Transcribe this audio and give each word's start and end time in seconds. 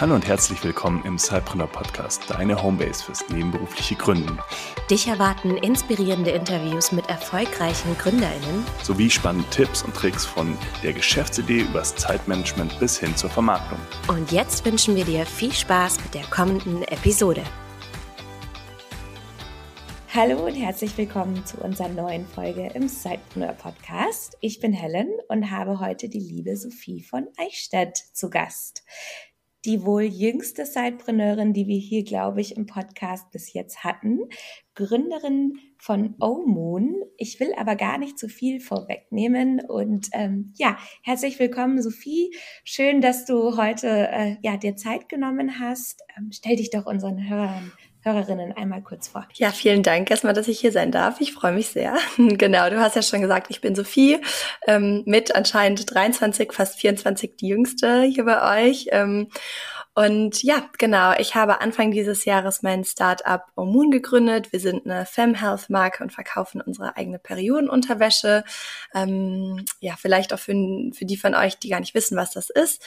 Hallo 0.00 0.14
und 0.14 0.26
herzlich 0.26 0.64
willkommen 0.64 1.04
im 1.04 1.18
Cypreneur 1.18 1.66
Podcast, 1.66 2.22
deine 2.30 2.62
Homebase 2.62 3.04
fürs 3.04 3.28
nebenberufliche 3.28 3.96
Gründen. 3.96 4.38
Dich 4.90 5.08
erwarten 5.08 5.58
inspirierende 5.58 6.30
Interviews 6.30 6.90
mit 6.90 7.06
erfolgreichen 7.10 7.94
GründerInnen 7.98 8.64
sowie 8.82 9.10
spannende 9.10 9.46
Tipps 9.50 9.82
und 9.82 9.94
Tricks 9.94 10.24
von 10.24 10.56
der 10.82 10.94
Geschäftsidee 10.94 11.64
übers 11.64 11.94
Zeitmanagement 11.96 12.80
bis 12.80 12.98
hin 12.98 13.14
zur 13.14 13.28
Vermarktung. 13.28 13.78
Und 14.08 14.32
jetzt 14.32 14.64
wünschen 14.64 14.96
wir 14.96 15.04
dir 15.04 15.26
viel 15.26 15.52
Spaß 15.52 16.00
mit 16.02 16.14
der 16.14 16.24
kommenden 16.30 16.82
Episode. 16.84 17.42
Hallo 20.14 20.46
und 20.46 20.54
herzlich 20.54 20.96
willkommen 20.96 21.44
zu 21.44 21.58
unserer 21.58 21.90
neuen 21.90 22.26
Folge 22.26 22.70
im 22.74 22.88
Sidepreneur 22.88 23.52
Podcast. 23.52 24.38
Ich 24.40 24.60
bin 24.60 24.72
Helen 24.72 25.10
und 25.28 25.50
habe 25.50 25.78
heute 25.78 26.08
die 26.08 26.18
liebe 26.18 26.56
Sophie 26.56 27.02
von 27.02 27.28
Eichstätt 27.36 27.98
zu 28.14 28.30
Gast 28.30 28.82
die 29.64 29.84
wohl 29.84 30.02
jüngste 30.02 30.64
Sidepreneurin, 30.64 31.52
die 31.52 31.66
wir 31.66 31.78
hier, 31.78 32.04
glaube 32.04 32.40
ich, 32.40 32.56
im 32.56 32.66
Podcast 32.66 33.30
bis 33.30 33.52
jetzt 33.52 33.84
hatten. 33.84 34.20
Gründerin 34.74 35.58
von 35.76 36.14
O-Moon. 36.20 36.94
Ich 37.16 37.40
will 37.40 37.52
aber 37.58 37.76
gar 37.76 37.98
nicht 37.98 38.18
zu 38.18 38.28
viel 38.28 38.60
vorwegnehmen. 38.60 39.60
Und 39.60 40.08
ähm, 40.12 40.54
ja, 40.56 40.78
herzlich 41.02 41.38
willkommen, 41.38 41.82
Sophie. 41.82 42.34
Schön, 42.64 43.00
dass 43.00 43.26
du 43.26 43.56
heute 43.56 44.08
äh, 44.10 44.36
ja, 44.42 44.56
dir 44.56 44.76
Zeit 44.76 45.08
genommen 45.08 45.60
hast. 45.60 46.02
Ähm, 46.16 46.30
stell 46.32 46.56
dich 46.56 46.70
doch 46.70 46.86
unseren 46.86 47.28
Hörern 47.28 47.72
Hörerinnen 48.02 48.56
einmal 48.56 48.80
kurz 48.82 49.08
vor. 49.08 49.26
Ja, 49.34 49.50
vielen 49.50 49.82
Dank 49.82 50.10
erstmal, 50.10 50.32
dass 50.32 50.48
ich 50.48 50.58
hier 50.58 50.72
sein 50.72 50.90
darf. 50.90 51.20
Ich 51.20 51.34
freue 51.34 51.52
mich 51.52 51.68
sehr. 51.68 51.96
genau, 52.16 52.70
du 52.70 52.80
hast 52.80 52.96
ja 52.96 53.02
schon 53.02 53.20
gesagt, 53.20 53.48
ich 53.50 53.60
bin 53.60 53.74
Sophie, 53.74 54.18
ähm, 54.66 55.02
mit 55.04 55.34
anscheinend 55.34 55.94
23, 55.94 56.52
fast 56.52 56.78
24 56.78 57.36
die 57.36 57.48
jüngste 57.48 58.02
hier 58.04 58.24
bei 58.24 58.68
euch. 58.68 58.86
Ähm, 58.90 59.28
und 60.00 60.42
ja, 60.42 60.66
genau, 60.78 61.12
ich 61.18 61.34
habe 61.34 61.60
Anfang 61.60 61.90
dieses 61.90 62.24
Jahres 62.24 62.62
mein 62.62 62.84
Startup 62.84 63.42
Omoon 63.54 63.90
gegründet. 63.90 64.50
Wir 64.50 64.58
sind 64.58 64.86
eine 64.86 65.04
Fem 65.04 65.34
Health 65.34 65.68
Marke 65.68 66.02
und 66.02 66.10
verkaufen 66.10 66.62
unsere 66.62 66.96
eigene 66.96 67.18
Periodenunterwäsche. 67.18 68.44
Ähm, 68.94 69.62
ja, 69.80 69.96
vielleicht 69.98 70.32
auch 70.32 70.38
für, 70.38 70.54
für 70.94 71.04
die 71.04 71.18
von 71.18 71.34
euch, 71.34 71.58
die 71.58 71.68
gar 71.68 71.80
nicht 71.80 71.92
wissen, 71.92 72.16
was 72.16 72.30
das 72.30 72.48
ist. 72.48 72.82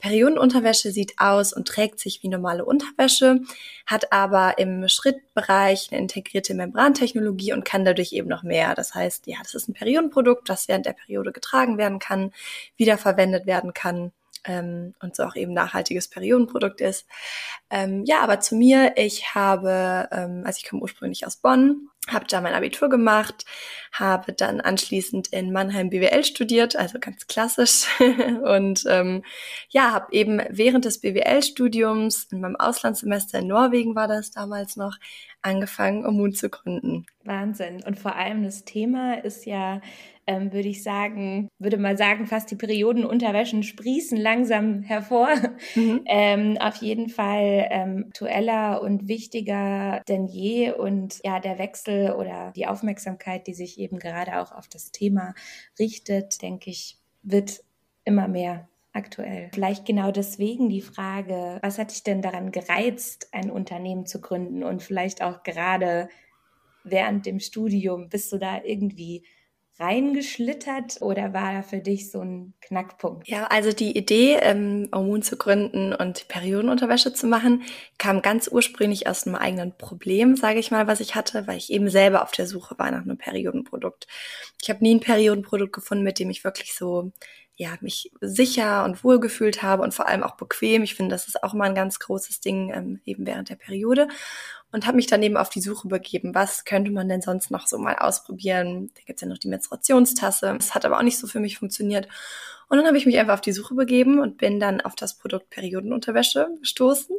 Periodenunterwäsche 0.00 0.90
sieht 0.90 1.14
aus 1.18 1.52
und 1.52 1.68
trägt 1.68 2.00
sich 2.00 2.24
wie 2.24 2.28
normale 2.28 2.64
Unterwäsche, 2.64 3.42
hat 3.86 4.12
aber 4.12 4.58
im 4.58 4.88
Schrittbereich 4.88 5.90
eine 5.92 6.00
integrierte 6.00 6.52
Membrantechnologie 6.54 7.52
und 7.52 7.64
kann 7.64 7.84
dadurch 7.84 8.12
eben 8.12 8.28
noch 8.28 8.42
mehr. 8.42 8.74
Das 8.74 8.92
heißt, 8.92 9.28
ja, 9.28 9.36
das 9.40 9.54
ist 9.54 9.68
ein 9.68 9.74
Periodenprodukt, 9.74 10.48
das 10.48 10.66
während 10.66 10.86
der 10.86 10.94
Periode 10.94 11.30
getragen 11.30 11.78
werden 11.78 12.00
kann, 12.00 12.32
wiederverwendet 12.76 13.46
werden 13.46 13.72
kann 13.72 14.10
ähm, 14.46 14.94
und 15.00 15.16
so 15.16 15.24
auch 15.24 15.36
eben 15.36 15.52
nachhaltiges 15.52 16.08
Periodenprodukt 16.08 16.80
ist. 16.80 17.06
Ähm, 17.70 18.04
ja, 18.06 18.20
aber 18.20 18.40
zu 18.40 18.54
mir, 18.54 18.94
ich 18.96 19.34
habe, 19.34 20.08
ähm, 20.12 20.42
also 20.44 20.58
ich 20.62 20.68
komme 20.68 20.82
ursprünglich 20.82 21.26
aus 21.26 21.36
Bonn, 21.36 21.88
habe 22.08 22.26
da 22.28 22.40
mein 22.40 22.54
Abitur 22.54 22.88
gemacht, 22.88 23.44
habe 23.92 24.32
dann 24.32 24.60
anschließend 24.60 25.28
in 25.28 25.52
Mannheim 25.52 25.90
BWL 25.90 26.24
studiert, 26.24 26.76
also 26.76 26.98
ganz 27.00 27.26
klassisch. 27.26 27.86
und 28.44 28.84
ähm, 28.88 29.24
ja, 29.70 29.92
habe 29.92 30.12
eben 30.12 30.40
während 30.50 30.84
des 30.84 31.00
BWL-Studiums 31.00 32.28
in 32.30 32.40
meinem 32.40 32.56
Auslandssemester 32.56 33.40
in 33.40 33.48
Norwegen 33.48 33.94
war 33.94 34.08
das 34.08 34.30
damals 34.30 34.76
noch, 34.76 34.96
angefangen, 35.42 36.04
um 36.04 36.16
Mund 36.16 36.36
zu 36.36 36.50
gründen. 36.50 37.06
Wahnsinn. 37.22 37.82
Und 37.84 37.98
vor 37.98 38.16
allem 38.16 38.42
das 38.42 38.64
Thema 38.64 39.22
ist 39.22 39.46
ja 39.46 39.80
ähm, 40.26 40.52
würde 40.52 40.68
ich 40.68 40.82
sagen, 40.82 41.48
würde 41.58 41.78
mal 41.78 41.96
sagen, 41.96 42.26
fast 42.26 42.50
die 42.50 42.56
Periodenunterwäschen 42.56 43.62
sprießen 43.62 44.18
langsam 44.18 44.82
hervor. 44.82 45.28
Mhm. 45.74 46.04
Ähm, 46.18 46.56
auf 46.58 46.76
jeden 46.76 47.08
Fall 47.08 47.66
ähm, 47.70 48.06
aktueller 48.08 48.80
und 48.80 49.08
wichtiger 49.08 50.02
denn 50.08 50.26
je. 50.26 50.72
Und 50.72 51.20
ja, 51.24 51.40
der 51.40 51.58
Wechsel 51.58 51.95
oder 52.16 52.52
die 52.54 52.66
Aufmerksamkeit, 52.66 53.46
die 53.46 53.54
sich 53.54 53.78
eben 53.78 53.98
gerade 53.98 54.40
auch 54.40 54.52
auf 54.52 54.68
das 54.68 54.92
Thema 54.92 55.34
richtet, 55.78 56.42
denke 56.42 56.70
ich, 56.70 56.98
wird 57.22 57.62
immer 58.04 58.28
mehr 58.28 58.68
aktuell. 58.92 59.50
Vielleicht 59.52 59.84
genau 59.84 60.10
deswegen 60.10 60.68
die 60.68 60.80
Frage, 60.80 61.58
was 61.62 61.78
hat 61.78 61.90
dich 61.90 62.02
denn 62.02 62.22
daran 62.22 62.50
gereizt, 62.50 63.28
ein 63.32 63.50
Unternehmen 63.50 64.06
zu 64.06 64.20
gründen 64.20 64.64
und 64.64 64.82
vielleicht 64.82 65.22
auch 65.22 65.42
gerade 65.42 66.08
während 66.82 67.26
dem 67.26 67.40
Studium, 67.40 68.08
bist 68.08 68.32
du 68.32 68.38
da 68.38 68.62
irgendwie 68.62 69.24
reingeschlittert 69.78 71.02
oder 71.02 71.34
war 71.34 71.52
da 71.52 71.62
für 71.62 71.78
dich 71.78 72.10
so 72.10 72.20
ein 72.20 72.54
Knackpunkt? 72.62 73.28
Ja, 73.28 73.44
also 73.44 73.72
die 73.72 73.96
Idee, 73.96 74.38
ähm, 74.40 74.88
Omun 74.94 75.22
zu 75.22 75.36
gründen 75.36 75.92
und 75.92 76.28
Periodenunterwäsche 76.28 77.12
zu 77.12 77.26
machen, 77.26 77.62
kam 77.98 78.22
ganz 78.22 78.48
ursprünglich 78.48 79.06
aus 79.06 79.26
einem 79.26 79.36
eigenen 79.36 79.76
Problem, 79.76 80.36
sage 80.36 80.58
ich 80.58 80.70
mal, 80.70 80.86
was 80.86 81.00
ich 81.00 81.14
hatte, 81.14 81.46
weil 81.46 81.58
ich 81.58 81.70
eben 81.70 81.90
selber 81.90 82.22
auf 82.22 82.32
der 82.32 82.46
Suche 82.46 82.78
war 82.78 82.90
nach 82.90 83.02
einem 83.02 83.18
Periodenprodukt. 83.18 84.06
Ich 84.62 84.70
habe 84.70 84.82
nie 84.82 84.94
ein 84.94 85.00
Periodenprodukt 85.00 85.74
gefunden, 85.74 86.04
mit 86.04 86.18
dem 86.18 86.30
ich 86.30 86.42
wirklich 86.44 86.74
so 86.74 87.12
ja, 87.56 87.70
mich 87.80 88.12
sicher 88.20 88.84
und 88.84 89.02
wohl 89.02 89.18
gefühlt 89.18 89.62
habe 89.62 89.82
und 89.82 89.94
vor 89.94 90.06
allem 90.06 90.22
auch 90.22 90.36
bequem. 90.36 90.82
Ich 90.82 90.94
finde, 90.94 91.14
das 91.14 91.26
ist 91.26 91.42
auch 91.42 91.54
mal 91.54 91.64
ein 91.64 91.74
ganz 91.74 91.98
großes 91.98 92.40
Ding, 92.40 92.70
ähm, 92.72 93.00
eben 93.06 93.26
während 93.26 93.48
der 93.48 93.56
Periode 93.56 94.08
und 94.72 94.86
habe 94.86 94.96
mich 94.96 95.06
dann 95.06 95.22
eben 95.22 95.38
auf 95.38 95.48
die 95.48 95.62
Suche 95.62 95.88
begeben, 95.88 96.34
was 96.34 96.66
könnte 96.66 96.90
man 96.90 97.08
denn 97.08 97.22
sonst 97.22 97.50
noch 97.50 97.66
so 97.66 97.78
mal 97.78 97.96
ausprobieren. 97.96 98.90
Da 98.94 99.02
gibt's 99.06 99.22
ja 99.22 99.28
noch 99.28 99.38
die 99.38 99.48
Menstruationstasse. 99.48 100.54
Das 100.58 100.74
hat 100.74 100.84
aber 100.84 100.98
auch 100.98 101.02
nicht 101.02 101.18
so 101.18 101.26
für 101.26 101.40
mich 101.40 101.58
funktioniert. 101.58 102.08
Und 102.68 102.76
dann 102.76 102.86
habe 102.86 102.98
ich 102.98 103.06
mich 103.06 103.16
einfach 103.18 103.34
auf 103.34 103.40
die 103.40 103.52
Suche 103.52 103.74
begeben 103.74 104.20
und 104.20 104.36
bin 104.36 104.60
dann 104.60 104.82
auf 104.82 104.94
das 104.94 105.16
Produkt 105.16 105.48
Periodenunterwäsche 105.50 106.48
gestoßen 106.60 107.16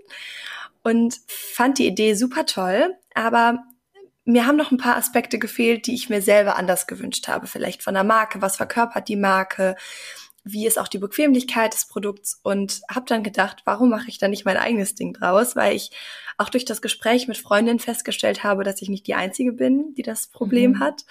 und 0.84 1.16
fand 1.28 1.80
die 1.80 1.88
Idee 1.88 2.14
super 2.14 2.46
toll, 2.46 2.96
aber 3.14 3.64
mir 4.26 4.46
haben 4.46 4.58
noch 4.58 4.72
ein 4.72 4.78
paar 4.78 4.98
Aspekte 4.98 5.40
gefehlt, 5.40 5.88
die 5.88 5.96
ich 5.96 6.10
mir 6.10 6.22
selber 6.22 6.58
anders 6.58 6.86
gewünscht 6.86 7.30
habe. 7.30 7.48
Vielleicht 7.48 7.82
von 7.82 7.94
der 7.94 8.04
Marke, 8.04 8.42
was 8.42 8.58
verkörpert 8.58 9.08
die 9.08 9.16
Marke, 9.16 9.78
wie 10.52 10.68
ist 10.68 10.80
auch 10.80 10.88
die 10.88 10.98
Bequemlichkeit 10.98 11.74
des 11.74 11.88
Produkts 11.88 12.40
und 12.44 12.82
habe 12.90 13.06
dann 13.08 13.24
gedacht, 13.24 13.62
warum 13.66 13.90
mache 13.90 14.10
ich 14.10 14.18
da 14.18 14.28
nicht 14.28 14.46
mein 14.46 14.58
eigenes 14.58 14.96
Ding 14.96 15.14
draus, 15.14 15.56
weil 15.56 15.76
ich 15.76 15.92
auch 16.38 16.50
durch 16.50 16.66
das 16.66 16.82
Gespräch 16.82 17.28
mit 17.28 17.38
Freundinnen 17.38 17.80
festgestellt 17.80 18.44
habe, 18.44 18.64
dass 18.64 18.82
ich 18.82 18.90
nicht 18.90 19.08
die 19.08 19.16
einzige 19.16 19.52
bin, 19.52 19.94
die 19.96 20.04
das 20.04 20.28
Problem 20.28 20.74
mhm. 20.74 20.80
hat. 20.80 21.06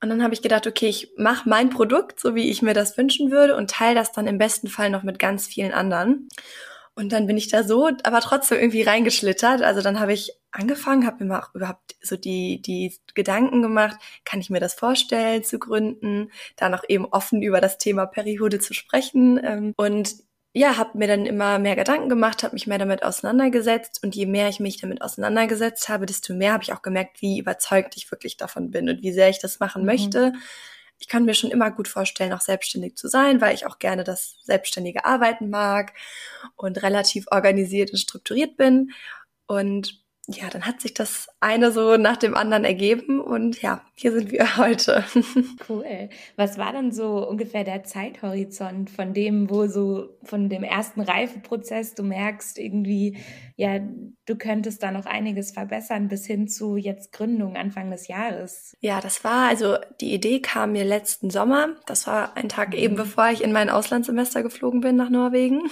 Und 0.00 0.10
dann 0.10 0.22
habe 0.22 0.34
ich 0.34 0.42
gedacht, 0.42 0.66
okay, 0.66 0.88
ich 0.88 1.12
mache 1.16 1.48
mein 1.48 1.70
Produkt, 1.70 2.20
so 2.20 2.34
wie 2.34 2.50
ich 2.50 2.60
mir 2.60 2.74
das 2.74 2.98
wünschen 2.98 3.30
würde 3.30 3.56
und 3.56 3.70
teile 3.70 3.94
das 3.94 4.12
dann 4.12 4.26
im 4.26 4.36
besten 4.36 4.68
Fall 4.68 4.90
noch 4.90 5.02
mit 5.02 5.18
ganz 5.18 5.46
vielen 5.46 5.72
anderen. 5.72 6.28
Und 6.94 7.12
dann 7.12 7.26
bin 7.26 7.36
ich 7.36 7.48
da 7.48 7.64
so, 7.64 7.90
aber 8.02 8.20
trotzdem 8.20 8.58
irgendwie 8.58 8.82
reingeschlittert. 8.82 9.62
Also 9.62 9.80
dann 9.80 9.98
habe 9.98 10.12
ich 10.12 10.32
angefangen, 10.54 11.06
habe 11.06 11.24
mir 11.24 11.42
auch 11.42 11.54
überhaupt 11.54 11.96
so 12.00 12.16
die, 12.16 12.62
die 12.62 12.94
Gedanken 13.14 13.60
gemacht, 13.60 13.96
kann 14.24 14.40
ich 14.40 14.50
mir 14.50 14.60
das 14.60 14.74
vorstellen 14.74 15.42
zu 15.42 15.58
gründen, 15.58 16.30
da 16.56 16.68
noch 16.68 16.84
eben 16.88 17.06
offen 17.06 17.42
über 17.42 17.60
das 17.60 17.78
Thema 17.78 18.06
Periode 18.06 18.60
zu 18.60 18.72
sprechen. 18.72 19.40
Ähm, 19.42 19.74
und 19.76 20.14
ja, 20.56 20.76
habe 20.76 20.96
mir 20.96 21.08
dann 21.08 21.26
immer 21.26 21.58
mehr 21.58 21.74
Gedanken 21.74 22.08
gemacht, 22.08 22.44
habe 22.44 22.54
mich 22.54 22.68
mehr 22.68 22.78
damit 22.78 23.02
auseinandergesetzt 23.02 24.04
und 24.04 24.14
je 24.14 24.26
mehr 24.26 24.48
ich 24.48 24.60
mich 24.60 24.80
damit 24.80 25.02
auseinandergesetzt 25.02 25.88
habe, 25.88 26.06
desto 26.06 26.32
mehr 26.32 26.52
habe 26.52 26.62
ich 26.62 26.72
auch 26.72 26.82
gemerkt, 26.82 27.20
wie 27.20 27.40
überzeugt 27.40 27.96
ich 27.96 28.08
wirklich 28.12 28.36
davon 28.36 28.70
bin 28.70 28.88
und 28.88 29.02
wie 29.02 29.12
sehr 29.12 29.28
ich 29.28 29.40
das 29.40 29.58
machen 29.58 29.82
mhm. 29.82 29.86
möchte. 29.86 30.32
Ich 31.00 31.08
kann 31.08 31.24
mir 31.24 31.34
schon 31.34 31.50
immer 31.50 31.72
gut 31.72 31.88
vorstellen, 31.88 32.32
auch 32.32 32.40
selbstständig 32.40 32.96
zu 32.96 33.08
sein, 33.08 33.40
weil 33.40 33.54
ich 33.54 33.66
auch 33.66 33.80
gerne 33.80 34.04
das 34.04 34.36
selbstständige 34.44 35.04
Arbeiten 35.04 35.50
mag 35.50 35.92
und 36.54 36.80
relativ 36.84 37.26
organisiert 37.32 37.90
und 37.90 37.98
strukturiert 37.98 38.56
bin. 38.56 38.92
Und 39.46 40.03
ja, 40.26 40.48
dann 40.48 40.64
hat 40.64 40.80
sich 40.80 40.94
das 40.94 41.28
eine 41.40 41.70
so 41.70 41.98
nach 41.98 42.16
dem 42.16 42.34
anderen 42.34 42.64
ergeben 42.64 43.20
und 43.20 43.60
ja, 43.60 43.82
hier 43.94 44.10
sind 44.12 44.32
wir 44.32 44.56
heute. 44.56 45.04
Cool. 45.68 46.08
Was 46.36 46.56
war 46.56 46.72
dann 46.72 46.92
so 46.92 47.28
ungefähr 47.28 47.62
der 47.62 47.84
Zeithorizont 47.84 48.88
von 48.88 49.12
dem, 49.12 49.50
wo 49.50 49.66
so 49.66 50.08
von 50.22 50.48
dem 50.48 50.62
ersten 50.62 51.02
Reifeprozess 51.02 51.94
du 51.94 52.02
merkst 52.02 52.58
irgendwie, 52.58 53.18
ja, 53.56 53.80
du 54.26 54.36
könntest 54.36 54.82
da 54.82 54.90
noch 54.90 55.04
einiges 55.04 55.52
verbessern 55.52 56.08
bis 56.08 56.24
hin 56.24 56.48
zu 56.48 56.76
jetzt 56.76 57.12
Gründung 57.12 57.56
Anfang 57.56 57.90
des 57.90 58.08
Jahres? 58.08 58.76
Ja, 58.80 59.00
das 59.02 59.24
war 59.24 59.48
also 59.48 59.76
die 60.00 60.14
Idee 60.14 60.40
kam 60.40 60.72
mir 60.72 60.84
letzten 60.84 61.28
Sommer. 61.28 61.76
Das 61.86 62.06
war 62.06 62.34
ein 62.36 62.48
Tag 62.48 62.74
eben 62.74 62.94
mhm. 62.94 62.98
bevor 62.98 63.28
ich 63.28 63.44
in 63.44 63.52
mein 63.52 63.68
Auslandssemester 63.68 64.42
geflogen 64.42 64.80
bin 64.80 64.96
nach 64.96 65.10
Norwegen 65.10 65.62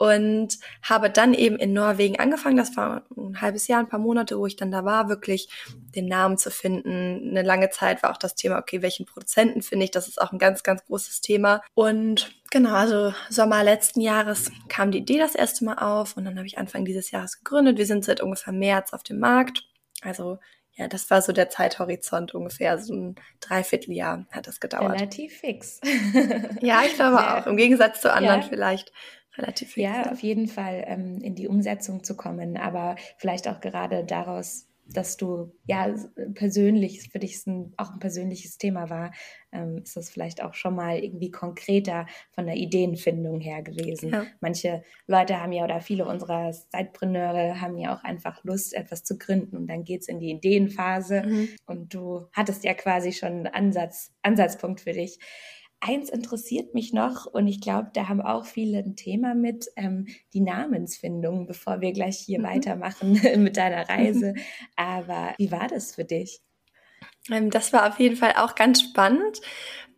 und 0.00 0.56
habe 0.82 1.10
dann 1.10 1.34
eben 1.34 1.56
in 1.56 1.74
Norwegen 1.74 2.18
angefangen. 2.18 2.56
Das 2.56 2.74
war 2.74 3.02
ein 3.18 3.42
halbes 3.42 3.68
Jahr, 3.68 3.80
ein 3.80 3.88
paar 3.90 4.00
Monate, 4.00 4.38
wo 4.38 4.46
ich 4.46 4.56
dann 4.56 4.70
da 4.70 4.86
war, 4.86 5.10
wirklich 5.10 5.50
den 5.94 6.06
Namen 6.06 6.38
zu 6.38 6.50
finden. 6.50 7.28
Eine 7.28 7.42
lange 7.42 7.68
Zeit 7.68 8.02
war 8.02 8.10
auch 8.10 8.16
das 8.16 8.34
Thema, 8.34 8.56
okay, 8.58 8.80
welchen 8.80 9.04
Produzenten 9.04 9.60
finde 9.60 9.84
ich? 9.84 9.90
Das 9.90 10.08
ist 10.08 10.18
auch 10.18 10.32
ein 10.32 10.38
ganz, 10.38 10.62
ganz 10.62 10.82
großes 10.86 11.20
Thema. 11.20 11.60
Und 11.74 12.34
genau, 12.50 12.72
also 12.72 13.12
Sommer 13.28 13.62
letzten 13.62 14.00
Jahres 14.00 14.50
kam 14.70 14.90
die 14.90 15.00
Idee 15.00 15.18
das 15.18 15.34
erste 15.34 15.66
Mal 15.66 15.76
auf 15.76 16.16
und 16.16 16.24
dann 16.24 16.38
habe 16.38 16.46
ich 16.46 16.56
Anfang 16.56 16.86
dieses 16.86 17.10
Jahres 17.10 17.36
gegründet. 17.36 17.76
Wir 17.76 17.84
sind 17.84 18.02
seit 18.02 18.22
ungefähr 18.22 18.54
März 18.54 18.94
auf 18.94 19.02
dem 19.02 19.18
Markt. 19.18 19.68
Also 20.00 20.38
ja, 20.76 20.88
das 20.88 21.10
war 21.10 21.20
so 21.20 21.32
der 21.32 21.50
Zeithorizont 21.50 22.34
ungefähr, 22.34 22.78
so 22.78 22.94
ein 22.94 23.16
Dreivierteljahr 23.40 24.24
hat 24.30 24.46
das 24.46 24.60
gedauert. 24.60 24.94
Relativ 24.94 25.40
fix. 25.40 25.78
ja, 26.62 26.84
ich 26.86 26.94
glaube 26.94 27.16
Sehr 27.18 27.36
auch. 27.36 27.46
Im 27.46 27.58
Gegensatz 27.58 28.00
zu 28.00 28.10
anderen 28.10 28.40
ja. 28.40 28.48
vielleicht 28.48 28.90
relativ 29.40 29.72
viel. 29.72 29.84
Ja, 29.84 30.10
auf 30.12 30.20
jeden 30.20 30.46
Fall 30.46 30.84
ähm, 30.86 31.18
in 31.22 31.34
die 31.34 31.48
Umsetzung 31.48 32.04
zu 32.04 32.16
kommen, 32.16 32.56
aber 32.56 32.96
vielleicht 33.18 33.48
auch 33.48 33.60
gerade 33.60 34.04
daraus 34.04 34.70
dass 34.92 35.16
du 35.16 35.52
ja 35.66 35.94
persönlich, 36.34 37.08
für 37.10 37.18
dich 37.18 37.46
ein, 37.46 37.72
auch 37.76 37.92
ein 37.92 38.00
persönliches 38.00 38.58
Thema 38.58 38.90
war, 38.90 39.12
ähm, 39.52 39.78
ist 39.78 39.96
das 39.96 40.10
vielleicht 40.10 40.42
auch 40.42 40.54
schon 40.54 40.74
mal 40.74 40.98
irgendwie 40.98 41.30
konkreter 41.30 42.06
von 42.32 42.46
der 42.46 42.56
Ideenfindung 42.56 43.40
her 43.40 43.62
gewesen. 43.62 44.10
Ja. 44.10 44.26
Manche 44.40 44.82
Leute 45.06 45.40
haben 45.40 45.52
ja 45.52 45.64
oder 45.64 45.80
viele 45.80 46.06
unserer 46.06 46.52
Zeitpreneure 46.52 47.60
haben 47.60 47.78
ja 47.78 47.96
auch 47.96 48.04
einfach 48.04 48.42
Lust, 48.44 48.74
etwas 48.74 49.04
zu 49.04 49.16
gründen 49.16 49.56
und 49.56 49.66
dann 49.68 49.84
geht's 49.84 50.08
in 50.08 50.18
die 50.18 50.30
Ideenphase 50.30 51.22
mhm. 51.22 51.48
und 51.66 51.94
du 51.94 52.26
hattest 52.32 52.64
ja 52.64 52.74
quasi 52.74 53.12
schon 53.12 53.28
einen 53.28 53.46
Ansatz, 53.46 54.12
Ansatzpunkt 54.22 54.80
für 54.80 54.92
dich 54.92 55.18
eins 55.80 56.10
interessiert 56.10 56.74
mich 56.74 56.92
noch 56.92 57.26
und 57.26 57.46
ich 57.46 57.60
glaube, 57.60 57.90
da 57.94 58.08
haben 58.08 58.20
auch 58.20 58.44
viele 58.44 58.78
ein 58.78 58.96
Thema 58.96 59.34
mit, 59.34 59.66
ähm, 59.76 60.06
die 60.34 60.40
Namensfindung, 60.40 61.46
bevor 61.46 61.80
wir 61.80 61.92
gleich 61.92 62.18
hier 62.18 62.38
mhm. 62.38 62.44
weitermachen 62.44 63.12
mit 63.42 63.56
deiner 63.56 63.88
Reise. 63.88 64.34
Aber 64.76 65.34
wie 65.38 65.50
war 65.50 65.68
das 65.68 65.94
für 65.94 66.04
dich? 66.04 66.40
Ähm, 67.30 67.50
das 67.50 67.72
war 67.72 67.88
auf 67.88 67.98
jeden 67.98 68.16
Fall 68.16 68.34
auch 68.36 68.54
ganz 68.54 68.82
spannend, 68.82 69.40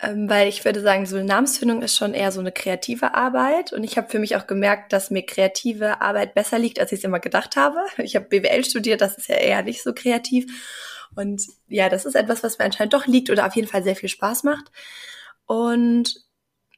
ähm, 0.00 0.28
weil 0.28 0.48
ich 0.48 0.64
würde 0.64 0.80
sagen, 0.80 1.06
so 1.06 1.16
eine 1.16 1.24
Namensfindung 1.24 1.82
ist 1.82 1.96
schon 1.96 2.14
eher 2.14 2.32
so 2.32 2.40
eine 2.40 2.52
kreative 2.52 3.14
Arbeit. 3.14 3.72
Und 3.72 3.84
ich 3.84 3.96
habe 3.96 4.08
für 4.08 4.18
mich 4.18 4.36
auch 4.36 4.46
gemerkt, 4.46 4.92
dass 4.92 5.10
mir 5.10 5.24
kreative 5.24 6.00
Arbeit 6.00 6.34
besser 6.34 6.58
liegt, 6.58 6.78
als 6.78 6.92
ich 6.92 6.98
es 6.98 7.04
immer 7.04 7.20
gedacht 7.20 7.56
habe. 7.56 7.78
Ich 7.98 8.16
habe 8.16 8.26
BWL 8.26 8.64
studiert, 8.64 9.00
das 9.00 9.18
ist 9.18 9.28
ja 9.28 9.36
eher 9.36 9.62
nicht 9.62 9.82
so 9.82 9.92
kreativ. 9.92 10.46
Und 11.14 11.42
ja, 11.68 11.88
das 11.88 12.04
ist 12.04 12.14
etwas, 12.14 12.42
was 12.42 12.58
mir 12.58 12.64
anscheinend 12.64 12.94
doch 12.94 13.06
liegt 13.06 13.30
oder 13.30 13.46
auf 13.46 13.54
jeden 13.54 13.68
Fall 13.68 13.82
sehr 13.82 13.96
viel 13.96 14.08
Spaß 14.08 14.44
macht. 14.44 14.70
Und 15.46 16.22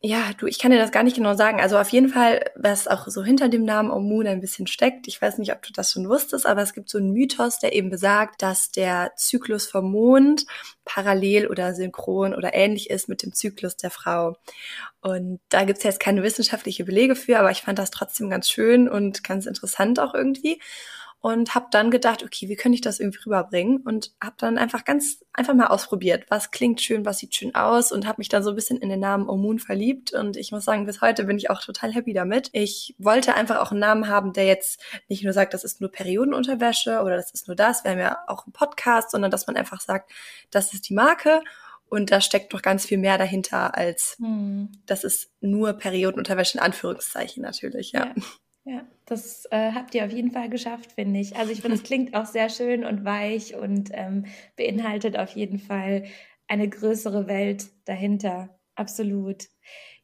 ja, 0.06 0.32
du, 0.36 0.46
ich 0.46 0.58
kann 0.58 0.70
dir 0.70 0.76
das 0.78 0.92
gar 0.92 1.02
nicht 1.02 1.16
genau 1.16 1.34
sagen. 1.34 1.62
Also 1.62 1.78
auf 1.78 1.88
jeden 1.88 2.10
Fall, 2.10 2.50
was 2.56 2.86
auch 2.88 3.08
so 3.08 3.24
hinter 3.24 3.48
dem 3.48 3.64
Namen 3.64 3.90
Omun 3.90 4.26
ein 4.26 4.42
bisschen 4.42 4.66
steckt. 4.66 5.08
Ich 5.08 5.22
weiß 5.22 5.38
nicht, 5.38 5.50
ob 5.52 5.62
du 5.62 5.72
das 5.72 5.92
schon 5.92 6.10
wusstest, 6.10 6.44
aber 6.44 6.60
es 6.60 6.74
gibt 6.74 6.90
so 6.90 6.98
einen 6.98 7.12
Mythos, 7.12 7.58
der 7.58 7.74
eben 7.74 7.88
besagt, 7.88 8.42
dass 8.42 8.70
der 8.70 9.12
Zyklus 9.16 9.66
vom 9.66 9.90
Mond 9.90 10.44
parallel 10.84 11.46
oder 11.46 11.72
synchron 11.74 12.34
oder 12.34 12.52
ähnlich 12.52 12.90
ist 12.90 13.08
mit 13.08 13.22
dem 13.22 13.32
Zyklus 13.32 13.78
der 13.78 13.90
Frau. 13.90 14.36
Und 15.00 15.40
da 15.48 15.64
gibt's 15.64 15.84
jetzt 15.84 16.00
keine 16.00 16.22
wissenschaftliche 16.22 16.84
Belege 16.84 17.16
für, 17.16 17.38
aber 17.38 17.50
ich 17.50 17.62
fand 17.62 17.78
das 17.78 17.90
trotzdem 17.90 18.28
ganz 18.28 18.50
schön 18.50 18.90
und 18.90 19.24
ganz 19.24 19.46
interessant 19.46 19.98
auch 20.00 20.12
irgendwie 20.12 20.60
und 21.24 21.54
habe 21.54 21.68
dann 21.70 21.90
gedacht, 21.90 22.22
okay, 22.22 22.50
wie 22.50 22.54
könnte 22.54 22.74
ich 22.74 22.82
das 22.82 23.00
irgendwie 23.00 23.20
rüberbringen 23.24 23.78
und 23.78 24.12
habe 24.22 24.34
dann 24.36 24.58
einfach 24.58 24.84
ganz 24.84 25.24
einfach 25.32 25.54
mal 25.54 25.68
ausprobiert, 25.68 26.26
was 26.28 26.50
klingt 26.50 26.82
schön, 26.82 27.06
was 27.06 27.16
sieht 27.16 27.34
schön 27.34 27.54
aus 27.54 27.92
und 27.92 28.06
habe 28.06 28.16
mich 28.18 28.28
dann 28.28 28.42
so 28.42 28.50
ein 28.50 28.56
bisschen 28.56 28.76
in 28.76 28.90
den 28.90 29.00
Namen 29.00 29.30
Omun 29.30 29.58
verliebt 29.58 30.12
und 30.12 30.36
ich 30.36 30.52
muss 30.52 30.66
sagen, 30.66 30.84
bis 30.84 31.00
heute 31.00 31.24
bin 31.24 31.38
ich 31.38 31.48
auch 31.48 31.62
total 31.62 31.94
happy 31.94 32.12
damit. 32.12 32.50
Ich 32.52 32.94
wollte 32.98 33.36
einfach 33.36 33.56
auch 33.60 33.70
einen 33.70 33.80
Namen 33.80 34.06
haben, 34.06 34.34
der 34.34 34.44
jetzt 34.44 34.82
nicht 35.08 35.24
nur 35.24 35.32
sagt, 35.32 35.54
das 35.54 35.64
ist 35.64 35.80
nur 35.80 35.90
Periodenunterwäsche 35.90 37.00
oder 37.00 37.16
das 37.16 37.32
ist 37.32 37.48
nur 37.48 37.56
das, 37.56 37.84
wir 37.84 37.92
haben 37.92 38.00
ja 38.00 38.18
auch 38.26 38.44
einen 38.44 38.52
Podcast, 38.52 39.10
sondern 39.10 39.30
dass 39.30 39.46
man 39.46 39.56
einfach 39.56 39.80
sagt, 39.80 40.12
das 40.50 40.74
ist 40.74 40.90
die 40.90 40.94
Marke 40.94 41.40
und 41.88 42.10
da 42.10 42.20
steckt 42.20 42.52
noch 42.52 42.60
ganz 42.60 42.84
viel 42.84 42.98
mehr 42.98 43.16
dahinter 43.16 43.74
als 43.74 44.16
hm. 44.18 44.72
das 44.84 45.04
ist 45.04 45.30
nur 45.40 45.72
Periodenunterwäsche 45.72 46.58
in 46.58 46.62
Anführungszeichen 46.62 47.42
natürlich, 47.42 47.92
ja. 47.92 48.08
ja. 48.08 48.14
Ja, 48.66 48.86
das 49.04 49.46
äh, 49.50 49.72
habt 49.72 49.94
ihr 49.94 50.04
auf 50.06 50.10
jeden 50.10 50.30
Fall 50.30 50.48
geschafft, 50.48 50.92
finde 50.92 51.20
ich. 51.20 51.36
Also 51.36 51.52
ich 51.52 51.60
finde, 51.60 51.76
es 51.76 51.82
klingt 51.84 52.14
auch 52.14 52.24
sehr 52.24 52.48
schön 52.48 52.84
und 52.84 53.04
weich 53.04 53.54
und 53.54 53.90
ähm, 53.92 54.24
beinhaltet 54.56 55.18
auf 55.18 55.30
jeden 55.30 55.58
Fall 55.58 56.04
eine 56.48 56.68
größere 56.68 57.26
Welt 57.26 57.66
dahinter. 57.84 58.58
Absolut. 58.74 59.44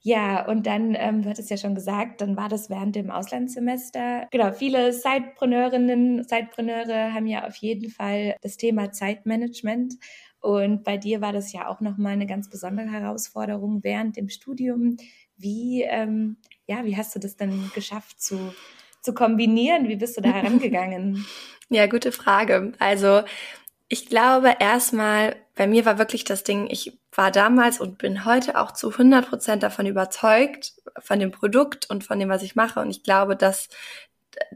Ja, 0.02 0.46
und 0.46 0.66
dann, 0.66 0.94
ähm, 0.94 1.22
du 1.22 1.28
hattest 1.28 1.50
ja 1.50 1.56
schon 1.56 1.74
gesagt, 1.74 2.20
dann 2.20 2.36
war 2.36 2.48
das 2.48 2.70
während 2.70 2.96
dem 2.96 3.10
Auslandssemester. 3.10 4.28
Genau, 4.30 4.52
viele 4.52 4.92
Sidepreneurinnen, 4.92 6.24
Sidepreneure 6.24 7.12
haben 7.12 7.26
ja 7.26 7.46
auf 7.46 7.56
jeden 7.56 7.90
Fall 7.90 8.36
das 8.40 8.56
Thema 8.56 8.92
Zeitmanagement. 8.92 9.94
Und 10.40 10.84
bei 10.84 10.96
dir 10.96 11.20
war 11.20 11.32
das 11.32 11.52
ja 11.52 11.68
auch 11.68 11.80
nochmal 11.80 12.12
eine 12.12 12.26
ganz 12.26 12.48
besondere 12.48 12.90
Herausforderung 12.90 13.82
während 13.82 14.16
dem 14.16 14.30
Studium. 14.30 14.96
Wie 15.40 15.82
ähm, 15.82 16.36
ja, 16.70 16.84
wie 16.84 16.96
hast 16.96 17.14
du 17.16 17.18
das 17.18 17.36
denn 17.36 17.70
geschafft 17.74 18.22
zu, 18.22 18.54
zu 19.02 19.12
kombinieren? 19.12 19.88
Wie 19.88 19.96
bist 19.96 20.16
du 20.16 20.20
da 20.20 20.30
herangegangen? 20.30 21.26
ja, 21.68 21.88
gute 21.88 22.12
Frage. 22.12 22.72
Also 22.78 23.22
ich 23.88 24.06
glaube 24.06 24.54
erstmal, 24.60 25.34
bei 25.56 25.66
mir 25.66 25.84
war 25.84 25.98
wirklich 25.98 26.22
das 26.22 26.44
Ding, 26.44 26.68
ich 26.70 26.96
war 27.10 27.32
damals 27.32 27.80
und 27.80 27.98
bin 27.98 28.24
heute 28.24 28.56
auch 28.56 28.70
zu 28.70 28.92
100 28.92 29.28
Prozent 29.28 29.64
davon 29.64 29.86
überzeugt, 29.86 30.74
von 31.00 31.18
dem 31.18 31.32
Produkt 31.32 31.90
und 31.90 32.04
von 32.04 32.20
dem, 32.20 32.28
was 32.28 32.44
ich 32.44 32.54
mache. 32.54 32.78
Und 32.78 32.90
ich 32.90 33.02
glaube, 33.02 33.34
dass, 33.34 33.68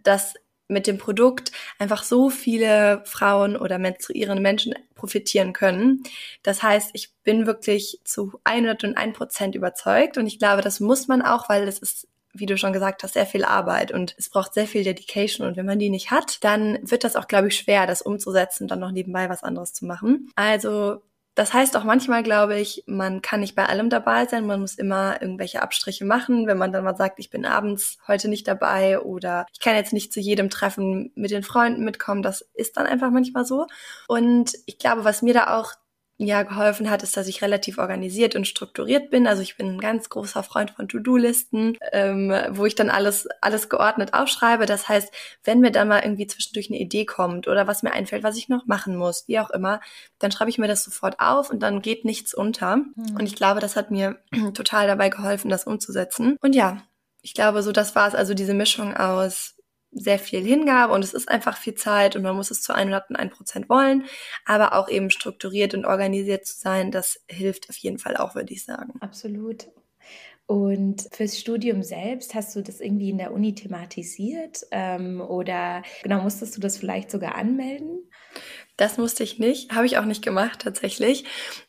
dass 0.01 0.35
mit 0.75 0.87
dem 0.87 0.99
Produkt 0.99 1.53
einfach 1.79 2.03
so 2.03 2.29
viele 2.29 3.03
Frauen 3.07 3.57
oder 3.57 3.79
menstruierende 3.79 4.43
Menschen 4.43 4.75
profitieren 4.95 5.55
können. 5.55 6.03
Das 6.43 6.63
heißt, 6.63 6.91
ich 6.93 7.15
bin 7.25 7.47
wirklich 7.47 8.01
zu 8.05 8.39
101 8.45 9.17
Prozent 9.17 9.55
überzeugt 9.55 10.19
und 10.19 10.27
ich 10.27 10.39
glaube, 10.39 10.61
das 10.61 10.81
muss 10.81 11.09
man 11.09 11.23
auch, 11.23 11.49
weil 11.49 11.67
es 11.67 11.79
ist 11.79 12.09
wie 12.37 12.47
du 12.47 12.59
schon 12.59 12.73
gesagt 12.73 13.05
hast, 13.05 13.15
sehr 13.15 13.27
viel 13.27 13.45
Arbeit 13.45 13.93
und 13.93 14.17
es 14.19 14.29
braucht 14.29 14.55
sehr 14.55 14.67
viel 14.67 14.83
Dedication 14.83 15.47
und 15.47 15.57
wenn 15.57 15.67
man 15.67 15.79
die 15.79 15.89
nicht 15.89 16.11
hat, 16.11 16.43
dann 16.43 16.79
wird 16.83 17.05
das 17.05 17.15
auch, 17.15 17.29
glaube 17.29 17.47
ich, 17.49 17.57
schwer, 17.57 17.87
das 17.87 18.03
umzusetzen 18.03 18.65
und 18.65 18.73
dann 18.73 18.81
noch 18.81 18.91
nebenbei 18.91 19.29
was 19.29 19.45
anderes 19.45 19.73
zu 19.73 19.87
machen. 19.87 20.31
Also 20.35 21.01
das 21.35 21.53
heißt 21.53 21.77
auch 21.77 21.85
manchmal, 21.85 22.23
glaube 22.23 22.59
ich, 22.61 22.85
man 22.87 23.21
kann 23.21 23.41
nicht 23.41 23.57
bei 23.57 23.67
allem 23.67 23.91
dabei 23.91 24.27
sein. 24.27 24.47
Man 24.47 24.61
muss 24.61 24.77
immer 24.77 25.21
irgendwelche 25.21 25.63
Abstriche 25.63 26.05
machen, 26.05 26.47
wenn 26.47 26.59
man 26.59 26.71
dann 26.71 26.85
mal 26.85 26.97
sagt, 26.97 27.19
ich 27.19 27.31
bin 27.31 27.45
abends 27.45 27.99
heute 28.07 28.29
nicht 28.29 28.47
dabei 28.47 29.01
oder 29.01 29.47
ich 29.53 29.59
kann 29.59 29.75
jetzt 29.75 29.93
nicht 29.93 30.13
zu 30.13 30.21
jedem 30.21 30.49
Treffen 30.49 31.11
mit 31.17 31.33
den 31.33 31.43
Freunden 31.43 31.85
mitkommen. 31.85 32.23
Das 32.23 32.43
ist 32.55 32.77
dann 32.77 32.87
einfach 32.87 33.11
manchmal 33.11 33.45
so. 33.45 33.67
Und 34.07 34.53
ich 34.67 34.79
glaube, 34.79 35.05
was 35.05 35.23
mir 35.23 35.35
da 35.35 35.59
auch 35.59 35.73
ja 36.17 36.43
geholfen 36.45 36.91
hat, 36.91 37.03
ist, 37.03 37.17
dass 37.17 37.27
ich 37.27 37.43
relativ 37.43 37.79
organisiert 37.79 38.37
und 38.37 38.47
strukturiert 38.47 39.11
bin. 39.11 39.27
Also 39.27 39.43
ich 39.43 39.57
bin 39.57 39.75
ein 39.75 39.81
ganz 39.81 40.09
großer 40.09 40.43
Freund 40.45 40.71
von 40.71 40.89
To-Do-Listen, 40.89 41.77
ähm, 41.93 42.33
wo 42.51 42.67
ich 42.67 42.77
dann 42.77 42.89
alles 42.89 43.27
alles 43.41 43.69
geordnet 43.69 44.15
aufschreibe. 44.15 44.67
Das 44.67 44.89
heißt, 44.89 45.13
wenn 45.43 45.61
mir 45.61 45.73
dann 45.73 45.89
mal 45.89 46.05
irgendwie 46.05 46.27
zwischendurch 46.27 46.71
eine 46.71 46.79
Idee 46.79 47.05
kommt 47.05 47.49
oder 47.49 47.67
was 47.67 47.83
mir 47.83 47.93
einfällt, 47.93 48.23
was 48.23 48.37
ich 48.37 48.49
noch 48.49 48.67
machen 48.67 48.97
muss, 48.97 49.25
wie 49.27 49.41
auch 49.41 49.51
immer, 49.51 49.81
dann 50.19 50.31
schreibe 50.31 50.51
ich 50.51 50.59
mir 50.59 50.69
das 50.69 50.85
sofort 50.85 51.19
auf 51.19 51.51
und 51.51 51.61
dann 51.61 51.83
geht 51.83 52.05
nichts 52.05 52.33
unter. 52.33 52.77
Mhm. 52.77 53.17
Und 53.19 53.27
ich 53.27 53.35
glaube, 53.35 53.61
das 53.61 53.75
hat 53.75 53.91
mir 53.91 54.19
total 54.55 54.87
dabei 54.87 55.09
geholfen, 55.09 55.51
das 55.51 55.65
umzusetzen. 55.65 56.37
Und 56.41 56.55
ja, 56.55 56.83
ich 57.23 57.35
glaube, 57.35 57.63
so 57.63 57.73
das 57.73 57.97
war 57.97 58.07
es. 58.07 58.15
Also 58.15 58.35
diese 58.35 58.55
Mischung 58.55 58.95
aus 58.95 59.57
sehr 59.95 60.19
viel 60.19 60.45
Hingabe 60.45 60.93
und 60.93 61.05
es 61.05 61.15
ist 61.15 61.29
einfach 61.29 61.57
viel 61.57 61.75
Zeit 61.75 62.17
und 62.17 62.23
man 62.23 62.37
muss 62.37 62.51
es 62.51 62.63
zu 62.63 62.75
101 62.75 63.35
Prozent 63.35 63.69
wollen, 63.69 64.05
aber 64.45 64.75
auch 64.75 64.89
eben 64.89 65.11
strukturiert 65.11 65.75
und 65.75 65.85
organisiert 65.85 66.47
zu 66.47 66.59
sein, 66.59 66.91
das 66.91 67.23
hilft 67.29 67.71
auf 67.71 67.77
jeden 67.77 67.99
Fall 67.99 68.17
auch, 68.17 68.35
würde 68.35 68.53
ich 68.53 68.65
sagen. 68.65 68.95
Absolut. 69.01 69.69
Und 70.47 71.09
fürs 71.11 71.39
Studium 71.39 71.83
selbst, 71.83 72.35
hast 72.35 72.55
du 72.55 72.61
das 72.61 72.81
irgendwie 72.81 73.09
in 73.09 73.17
der 73.17 73.33
Uni 73.33 73.55
thematisiert 73.55 74.67
ähm, 74.73 75.23
oder 75.23 75.83
genau 76.03 76.23
musstest 76.23 76.57
du 76.57 76.61
das 76.61 76.77
vielleicht 76.77 77.11
sogar 77.11 77.35
anmelden? 77.35 78.11
Das 78.77 78.99
musste 78.99 79.23
ich 79.23 79.39
nicht, 79.39 79.73
habe 79.73 79.87
ich 79.87 79.99
auch 79.99 80.05
nicht 80.05 80.23
gemacht 80.23 80.61
tatsächlich. 80.61 81.25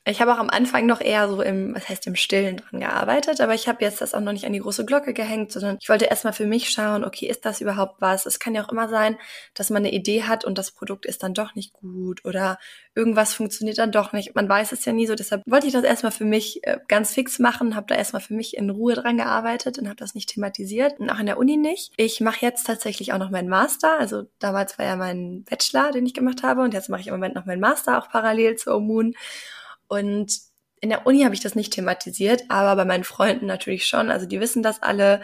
Ich 0.05 0.21
habe 0.21 0.33
auch 0.33 0.39
am 0.39 0.49
Anfang 0.49 0.87
noch 0.87 1.01
eher 1.01 1.29
so 1.29 1.41
im, 1.41 1.75
was 1.75 1.87
heißt 1.87 2.07
im 2.07 2.15
Stillen 2.15 2.57
dran 2.57 2.79
gearbeitet, 2.79 3.41
aber 3.41 3.53
ich 3.53 3.67
habe 3.67 3.83
jetzt 3.83 4.01
das 4.01 4.15
auch 4.15 4.21
noch 4.21 4.31
nicht 4.31 4.45
an 4.45 4.53
die 4.53 4.59
große 4.59 4.85
Glocke 4.85 5.13
gehängt, 5.13 5.51
sondern 5.51 5.77
ich 5.79 5.87
wollte 5.87 6.05
erstmal 6.05 6.33
für 6.33 6.47
mich 6.47 6.69
schauen, 6.69 7.03
okay, 7.03 7.27
ist 7.27 7.45
das 7.45 7.61
überhaupt 7.61 8.01
was? 8.01 8.25
Es 8.25 8.39
kann 8.39 8.55
ja 8.55 8.63
auch 8.63 8.71
immer 8.71 8.89
sein, 8.89 9.17
dass 9.53 9.69
man 9.69 9.83
eine 9.83 9.93
Idee 9.93 10.23
hat 10.23 10.45
und 10.45 10.57
das 10.57 10.71
Produkt 10.71 11.05
ist 11.05 11.21
dann 11.21 11.35
doch 11.35 11.53
nicht 11.53 11.73
gut 11.73 12.25
oder 12.25 12.57
irgendwas 12.95 13.33
funktioniert 13.35 13.77
dann 13.77 13.91
doch 13.91 14.11
nicht. 14.11 14.33
Man 14.33 14.49
weiß 14.49 14.71
es 14.71 14.85
ja 14.85 14.93
nie 14.93 15.05
so, 15.05 15.13
deshalb 15.13 15.43
wollte 15.45 15.67
ich 15.67 15.73
das 15.73 15.83
erstmal 15.83 16.11
für 16.11 16.25
mich 16.25 16.63
äh, 16.63 16.79
ganz 16.87 17.13
fix 17.13 17.37
machen, 17.37 17.75
habe 17.75 17.87
da 17.87 17.95
erstmal 17.95 18.21
für 18.21 18.33
mich 18.33 18.57
in 18.57 18.69
Ruhe 18.71 18.95
dran 18.95 19.17
gearbeitet 19.17 19.77
und 19.77 19.87
habe 19.87 19.97
das 19.97 20.15
nicht 20.15 20.29
thematisiert 20.29 20.99
und 20.99 21.11
auch 21.11 21.19
in 21.19 21.27
der 21.27 21.37
Uni 21.37 21.57
nicht. 21.57 21.93
Ich 21.97 22.19
mache 22.21 22.43
jetzt 22.43 22.65
tatsächlich 22.65 23.13
auch 23.13 23.19
noch 23.19 23.29
meinen 23.29 23.49
Master, 23.49 23.99
also 23.99 24.23
damals 24.39 24.79
war 24.79 24.85
ja 24.85 24.95
mein 24.95 25.43
Bachelor, 25.43 25.91
den 25.91 26.05
ich 26.05 26.13
gemacht 26.13 26.41
habe 26.41 26.61
und 26.61 26.73
jetzt 26.73 26.89
mache 26.95 27.01
ich 27.01 27.07
im 27.07 27.13
Moment 27.13 27.35
noch 27.35 27.45
meinen 27.45 27.59
Master 27.59 27.97
auch 27.97 28.09
parallel 28.09 28.55
zu 28.55 28.73
Omun. 28.73 29.15
Und 29.87 30.39
in 30.79 30.89
der 30.89 31.05
Uni 31.05 31.23
habe 31.23 31.35
ich 31.35 31.41
das 31.41 31.53
nicht 31.53 31.73
thematisiert, 31.73 32.43
aber 32.47 32.73
bei 32.77 32.85
meinen 32.85 33.03
Freunden 33.03 33.47
natürlich 33.47 33.85
schon. 33.85 34.09
Also 34.09 34.25
die 34.25 34.39
wissen 34.39 34.63
das 34.63 34.81
alle, 34.81 35.19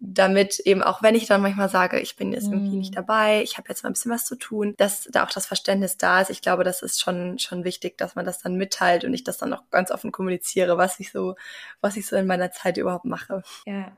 damit 0.00 0.60
eben 0.60 0.82
auch 0.82 1.02
wenn 1.02 1.14
ich 1.14 1.26
dann 1.26 1.42
manchmal 1.42 1.68
sage, 1.68 2.00
ich 2.00 2.16
bin 2.16 2.32
jetzt 2.32 2.46
irgendwie 2.46 2.76
nicht 2.76 2.92
mhm. 2.92 2.96
dabei, 2.96 3.42
ich 3.42 3.58
habe 3.58 3.68
jetzt 3.68 3.82
mal 3.82 3.90
ein 3.90 3.92
bisschen 3.92 4.12
was 4.12 4.24
zu 4.24 4.36
tun, 4.36 4.72
dass 4.78 5.08
da 5.10 5.24
auch 5.24 5.30
das 5.30 5.44
Verständnis 5.44 5.98
da 5.98 6.22
ist. 6.22 6.30
Ich 6.30 6.40
glaube, 6.40 6.64
das 6.64 6.80
ist 6.80 7.00
schon 7.02 7.38
schon 7.38 7.64
wichtig, 7.64 7.98
dass 7.98 8.14
man 8.14 8.24
das 8.24 8.38
dann 8.38 8.56
mitteilt 8.56 9.04
und 9.04 9.12
ich 9.12 9.24
das 9.24 9.36
dann 9.36 9.52
auch 9.52 9.62
ganz 9.70 9.90
offen 9.90 10.10
kommuniziere, 10.10 10.78
was 10.78 11.00
ich 11.00 11.12
so 11.12 11.36
was 11.82 11.98
ich 11.98 12.06
so 12.06 12.16
in 12.16 12.26
meiner 12.26 12.50
Zeit 12.50 12.78
überhaupt 12.78 13.04
mache. 13.04 13.42
Ja. 13.66 13.92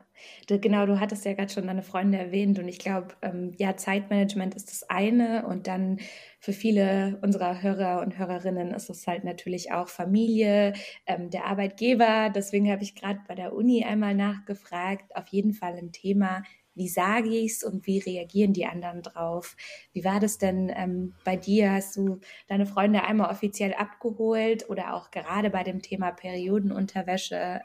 Genau, 0.48 0.86
du 0.86 1.00
hattest 1.00 1.24
ja 1.24 1.34
gerade 1.34 1.52
schon 1.52 1.66
deine 1.66 1.82
Freunde 1.82 2.18
erwähnt 2.18 2.58
und 2.58 2.68
ich 2.68 2.78
glaube, 2.78 3.14
ähm, 3.22 3.52
ja, 3.58 3.76
Zeitmanagement 3.76 4.54
ist 4.54 4.70
das 4.70 4.88
eine 4.88 5.46
und 5.46 5.66
dann 5.66 5.98
für 6.40 6.52
viele 6.52 7.18
unserer 7.22 7.62
Hörer 7.62 8.00
und 8.00 8.18
Hörerinnen 8.18 8.72
ist 8.72 8.90
es 8.90 9.06
halt 9.06 9.24
natürlich 9.24 9.72
auch 9.72 9.88
Familie, 9.88 10.72
ähm, 11.06 11.30
der 11.30 11.46
Arbeitgeber. 11.46 12.30
Deswegen 12.34 12.70
habe 12.70 12.82
ich 12.82 12.94
gerade 12.94 13.20
bei 13.26 13.34
der 13.34 13.52
Uni 13.54 13.84
einmal 13.84 14.14
nachgefragt. 14.14 15.14
Auf 15.16 15.28
jeden 15.28 15.52
Fall 15.52 15.74
ein 15.76 15.92
Thema, 15.92 16.42
wie 16.74 16.88
sage 16.88 17.28
ich 17.30 17.52
es 17.52 17.64
und 17.64 17.86
wie 17.86 17.98
reagieren 17.98 18.52
die 18.52 18.66
anderen 18.66 19.02
drauf? 19.02 19.56
Wie 19.92 20.04
war 20.04 20.20
das 20.20 20.38
denn 20.38 20.70
ähm, 20.74 21.14
bei 21.24 21.36
dir? 21.36 21.72
Hast 21.72 21.96
du 21.96 22.20
deine 22.48 22.66
Freunde 22.66 23.02
einmal 23.04 23.30
offiziell 23.30 23.72
abgeholt 23.74 24.68
oder 24.68 24.94
auch 24.94 25.10
gerade 25.10 25.50
bei 25.50 25.62
dem 25.64 25.80
Thema 25.82 26.10
Periodenunterwäsche? 26.12 27.62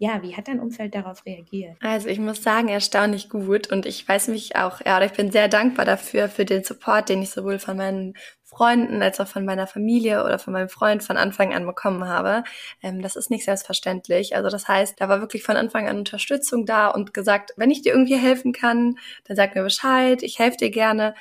Ja, 0.00 0.22
wie 0.22 0.36
hat 0.36 0.46
dein 0.46 0.60
Umfeld 0.60 0.94
darauf 0.94 1.26
reagiert? 1.26 1.76
Also 1.80 2.08
ich 2.08 2.20
muss 2.20 2.40
sagen, 2.40 2.68
erstaunlich 2.68 3.28
gut 3.28 3.72
und 3.72 3.84
ich 3.84 4.08
weiß 4.08 4.28
mich 4.28 4.54
auch, 4.54 4.80
ja, 4.86 4.96
oder 4.96 5.06
ich 5.06 5.12
bin 5.12 5.32
sehr 5.32 5.48
dankbar 5.48 5.84
dafür, 5.84 6.28
für 6.28 6.44
den 6.44 6.62
Support, 6.62 7.08
den 7.08 7.22
ich 7.22 7.30
sowohl 7.30 7.58
von 7.58 7.76
meinen 7.76 8.14
Freunden 8.44 9.02
als 9.02 9.18
auch 9.20 9.26
von 9.26 9.44
meiner 9.44 9.66
Familie 9.66 10.24
oder 10.24 10.38
von 10.38 10.52
meinem 10.52 10.68
Freund 10.68 11.02
von 11.02 11.16
Anfang 11.16 11.52
an 11.52 11.66
bekommen 11.66 12.04
habe. 12.06 12.44
Ähm, 12.80 13.02
das 13.02 13.16
ist 13.16 13.28
nicht 13.28 13.44
selbstverständlich. 13.44 14.36
Also 14.36 14.48
das 14.48 14.68
heißt, 14.68 15.00
da 15.00 15.08
war 15.08 15.20
wirklich 15.20 15.42
von 15.42 15.56
Anfang 15.56 15.88
an 15.88 15.98
Unterstützung 15.98 16.64
da 16.64 16.88
und 16.88 17.12
gesagt, 17.12 17.52
wenn 17.56 17.70
ich 17.72 17.82
dir 17.82 17.92
irgendwie 17.92 18.16
helfen 18.16 18.52
kann, 18.52 18.98
dann 19.24 19.36
sag 19.36 19.56
mir 19.56 19.64
Bescheid, 19.64 20.22
ich 20.22 20.38
helfe 20.38 20.58
dir 20.58 20.70
gerne. 20.70 21.14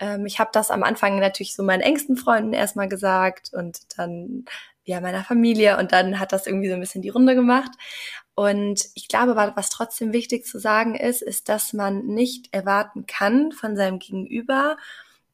Ähm, 0.00 0.26
ich 0.26 0.40
habe 0.40 0.50
das 0.52 0.70
am 0.72 0.82
Anfang 0.82 1.20
natürlich 1.20 1.54
so 1.54 1.62
meinen 1.62 1.80
engsten 1.80 2.16
Freunden 2.16 2.52
erstmal 2.52 2.88
gesagt 2.88 3.50
und 3.52 3.78
dann 3.96 4.44
ja, 4.84 5.00
meiner 5.00 5.24
Familie 5.24 5.78
und 5.78 5.92
dann 5.92 6.18
hat 6.18 6.32
das 6.32 6.46
irgendwie 6.46 6.68
so 6.68 6.74
ein 6.74 6.80
bisschen 6.80 7.02
die 7.02 7.10
Runde 7.10 7.34
gemacht. 7.34 7.70
Und 8.34 8.86
ich 8.94 9.08
glaube, 9.08 9.36
was 9.36 9.68
trotzdem 9.68 10.12
wichtig 10.12 10.46
zu 10.46 10.58
sagen 10.58 10.94
ist, 10.94 11.22
ist, 11.22 11.48
dass 11.48 11.72
man 11.72 12.06
nicht 12.06 12.52
erwarten 12.52 13.06
kann 13.06 13.52
von 13.52 13.76
seinem 13.76 13.98
Gegenüber, 13.98 14.76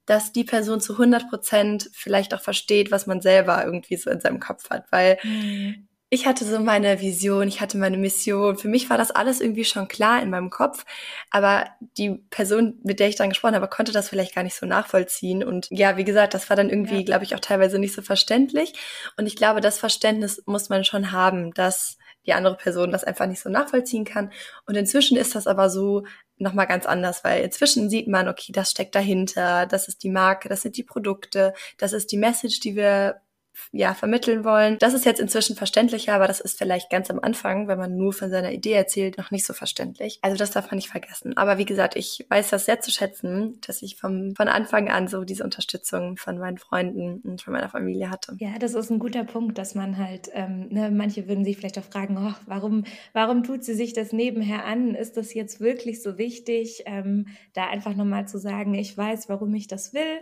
dass 0.05 0.33
die 0.33 0.45
Person 0.45 0.81
zu 0.81 0.95
100 0.95 1.29
Prozent 1.29 1.91
vielleicht 1.93 2.35
auch 2.35 2.41
versteht, 2.41 2.91
was 2.91 3.07
man 3.07 3.21
selber 3.21 3.65
irgendwie 3.65 3.97
so 3.97 4.11
in 4.11 4.21
seinem 4.21 4.41
Kopf 4.41 4.71
hat, 4.71 4.91
weil 4.91 5.19
mhm 5.23 5.88
ich 6.11 6.27
hatte 6.27 6.45
so 6.47 6.59
meine 6.59 7.01
Vision, 7.01 7.49
ich 7.49 7.61
hatte 7.61 7.77
meine 7.77 7.99
Mission. 7.99 8.57
Für 8.57 8.69
mich 8.69 8.89
war 8.89 8.97
das 8.97 9.11
alles 9.11 9.43
irgendwie 9.43 9.65
schon 9.65 9.89
klar 9.89 10.23
in 10.23 10.31
meinem 10.31 10.49
Kopf. 10.49 10.87
Aber 11.31 11.67
die 11.99 12.15
Person, 12.31 12.79
mit 12.83 12.99
der 12.99 13.09
ich 13.09 13.17
dann 13.17 13.29
gesprochen 13.29 13.55
habe, 13.55 13.69
konnte 13.69 13.93
das 13.93 14.09
vielleicht 14.09 14.35
gar 14.35 14.43
nicht 14.43 14.55
so 14.55 14.65
nachvollziehen. 14.65 15.45
Und 15.45 15.69
ja, 15.71 15.99
wie 15.99 16.05
gesagt, 16.05 16.33
das 16.33 16.49
war 16.49 16.57
dann 16.57 16.71
irgendwie, 16.71 16.99
ja. 16.99 17.03
glaube 17.03 17.25
ich, 17.25 17.35
auch 17.35 17.41
teilweise 17.41 17.79
nicht 17.79 17.95
so 17.95 18.01
verständlich. 18.01 18.73
Und 19.19 19.27
ich 19.27 19.37
glaube, 19.37 19.61
das 19.61 19.79
Verständnis 19.79 20.43
muss 20.47 20.71
man 20.71 20.85
schon 20.85 21.13
haben, 21.13 21.53
dass 21.53 21.99
die 22.25 22.33
andere 22.33 22.57
Person 22.57 22.91
das 22.91 23.05
einfach 23.05 23.27
nicht 23.27 23.41
so 23.41 23.51
nachvollziehen 23.51 24.07
kann. 24.07 24.33
Und 24.67 24.77
inzwischen 24.77 25.19
ist 25.19 25.35
das 25.35 25.47
aber 25.47 25.69
so 25.69 26.05
nochmal 26.39 26.67
ganz 26.67 26.87
anders, 26.87 27.23
weil 27.23 27.43
inzwischen 27.43 27.91
sieht 27.91 28.09
man, 28.09 28.29
okay, 28.29 28.53
das 28.53 28.71
steckt 28.71 28.95
dahinter, 28.95 29.67
das 29.67 29.89
ist 29.89 30.03
die 30.03 30.11
Marke, 30.11 30.49
das 30.49 30.63
sind 30.63 30.77
die 30.77 30.85
Produkte, 30.85 31.53
das 31.77 31.93
ist 31.93 32.13
die 32.13 32.19
Message, 32.19 32.61
die 32.61 32.77
wir 32.77 33.21
ja, 33.73 33.95
vermitteln 33.95 34.45
wollen. 34.45 34.77
Das 34.79 34.95
ist 34.95 35.05
jetzt 35.05 35.21
inzwischen 35.21 35.57
verständlicher, 35.57 36.15
aber 36.15 36.27
das 36.27 36.41
ist 36.41 36.59
vielleicht 36.59 36.91
ganz 36.91 37.11
am 37.11 37.19
Anfang, 37.21 37.69
wenn 37.69 37.79
man 37.79 37.97
nur 37.97 38.13
von 38.13 38.31
seiner 38.31 38.53
Idee 38.53 38.73
erzählt, 38.73 39.19
noch 39.19 39.31
nicht 39.31 39.47
so 39.47 39.53
verständlich. 39.53 40.19
Also 40.23 40.37
das 40.37 40.51
darf 40.51 40.71
man 40.71 40.77
nicht 40.77 40.89
vergessen. 40.89 41.37
Aber 41.37 41.59
wie 41.59 41.65
gesagt, 41.65 41.97
ich 41.97 42.27
weiß 42.29 42.51
das 42.51 42.65
sehr 42.65 42.81
zu 42.81 42.91
schätzen, 42.91 43.61
dass 43.67 43.83
ich 43.83 43.97
vom, 43.97 44.35
von 44.35 44.49
Anfang 44.49 44.89
an 44.89 45.09
so 45.09 45.25
diese 45.25 45.45
Unterstützung 45.45 46.17
von 46.17 46.39
meinen 46.39 46.59
Freunden 46.59 47.21
und 47.25 47.43
von 47.43 47.53
meiner 47.53 47.69
Familie 47.69 48.11
hatte. 48.11 48.37
Ja, 48.39 48.59
das 48.59 48.75
ist 48.75 48.91
ein 48.91 48.99
guter 48.99 49.25
Punkt, 49.25 49.59
dass 49.59 49.75
man 49.75 49.99
halt, 49.99 50.31
ähm, 50.33 50.69
ne, 50.71 50.91
manche 50.91 51.29
würden 51.29 51.45
sich 51.45 51.57
vielleicht 51.57 51.79
auch 51.79 51.85
fragen, 51.85 52.17
oh, 52.19 52.35
warum, 52.47 52.85
warum 53.13 53.45
tut 53.45 53.65
sie 53.65 53.75
sich 53.75 53.93
das 53.93 54.13
nebenher 54.13 54.65
an? 54.65 54.95
Ist 54.95 55.17
das 55.17 55.35
jetzt 55.35 55.61
wirklich 55.61 56.03
so 56.03 56.19
wichtig? 56.19 56.83
Ähm, 56.87 57.27
da 57.55 57.69
einfach 57.69 57.95
nochmal 57.95 58.27
zu 58.29 58.39
sagen, 58.39 58.75
ich 58.75 58.97
weiß, 58.97 59.29
warum 59.29 59.55
ich 59.55 59.69
das 59.69 59.93
will 59.93 60.19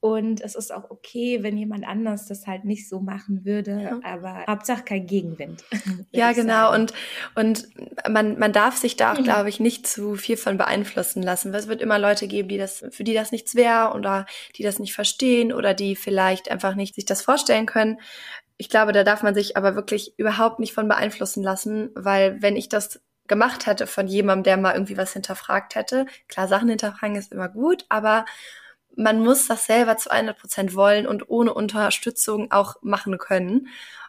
und 0.00 0.40
es 0.40 0.54
ist 0.54 0.72
auch 0.72 0.90
okay, 0.90 1.42
wenn 1.42 1.58
jemand 1.58 1.86
anders 1.86 2.26
das 2.26 2.46
halt 2.46 2.64
nicht 2.64 2.88
so 2.88 3.00
machen 3.00 3.44
würde, 3.44 3.82
ja. 3.82 4.00
aber 4.02 4.44
Hauptsache 4.48 4.82
kein 4.82 5.06
Gegenwind. 5.06 5.62
Ja, 6.12 6.32
genau. 6.32 6.74
Und, 6.74 6.92
und 7.34 7.68
man, 8.08 8.38
man 8.38 8.52
darf 8.52 8.76
sich 8.76 8.96
da 8.96 9.12
auch, 9.12 9.18
mhm. 9.18 9.24
glaube 9.24 9.48
ich, 9.48 9.60
nicht 9.60 9.86
zu 9.86 10.16
viel 10.16 10.36
von 10.36 10.56
beeinflussen 10.56 11.22
lassen. 11.22 11.52
Weil 11.52 11.60
es 11.60 11.68
wird 11.68 11.82
immer 11.82 11.98
Leute 11.98 12.26
geben, 12.26 12.48
die 12.48 12.58
das, 12.58 12.84
für 12.90 13.04
die 13.04 13.14
das 13.14 13.32
nichts 13.32 13.54
wäre 13.54 13.92
oder 13.94 14.26
die 14.56 14.62
das 14.62 14.78
nicht 14.78 14.94
verstehen 14.94 15.52
oder 15.52 15.74
die 15.74 15.96
vielleicht 15.96 16.50
einfach 16.50 16.74
nicht 16.74 16.94
sich 16.94 17.04
das 17.04 17.22
vorstellen 17.22 17.66
können. 17.66 18.00
Ich 18.56 18.68
glaube, 18.68 18.92
da 18.92 19.04
darf 19.04 19.22
man 19.22 19.34
sich 19.34 19.56
aber 19.56 19.74
wirklich 19.74 20.18
überhaupt 20.18 20.58
nicht 20.58 20.72
von 20.72 20.88
beeinflussen 20.88 21.42
lassen, 21.42 21.90
weil 21.94 22.40
wenn 22.42 22.56
ich 22.56 22.68
das 22.68 23.00
gemacht 23.28 23.66
hätte 23.66 23.86
von 23.86 24.08
jemandem, 24.08 24.44
der 24.44 24.56
mal 24.56 24.74
irgendwie 24.74 24.96
was 24.96 25.12
hinterfragt 25.12 25.74
hätte, 25.74 26.06
klar, 26.28 26.48
Sachen 26.48 26.68
hinterfragen 26.68 27.16
ist 27.16 27.32
immer 27.32 27.48
gut, 27.48 27.86
aber 27.88 28.24
man 28.96 29.20
muss 29.20 29.46
das 29.46 29.66
selber 29.66 29.96
zu 29.96 30.10
100 30.10 30.38
Prozent 30.38 30.74
wollen 30.74 31.06
und 31.06 31.28
ohne 31.28 31.54
Unterstützung 31.54 32.50
auch 32.50 32.76
machen 32.82 33.18
können. 33.18 33.68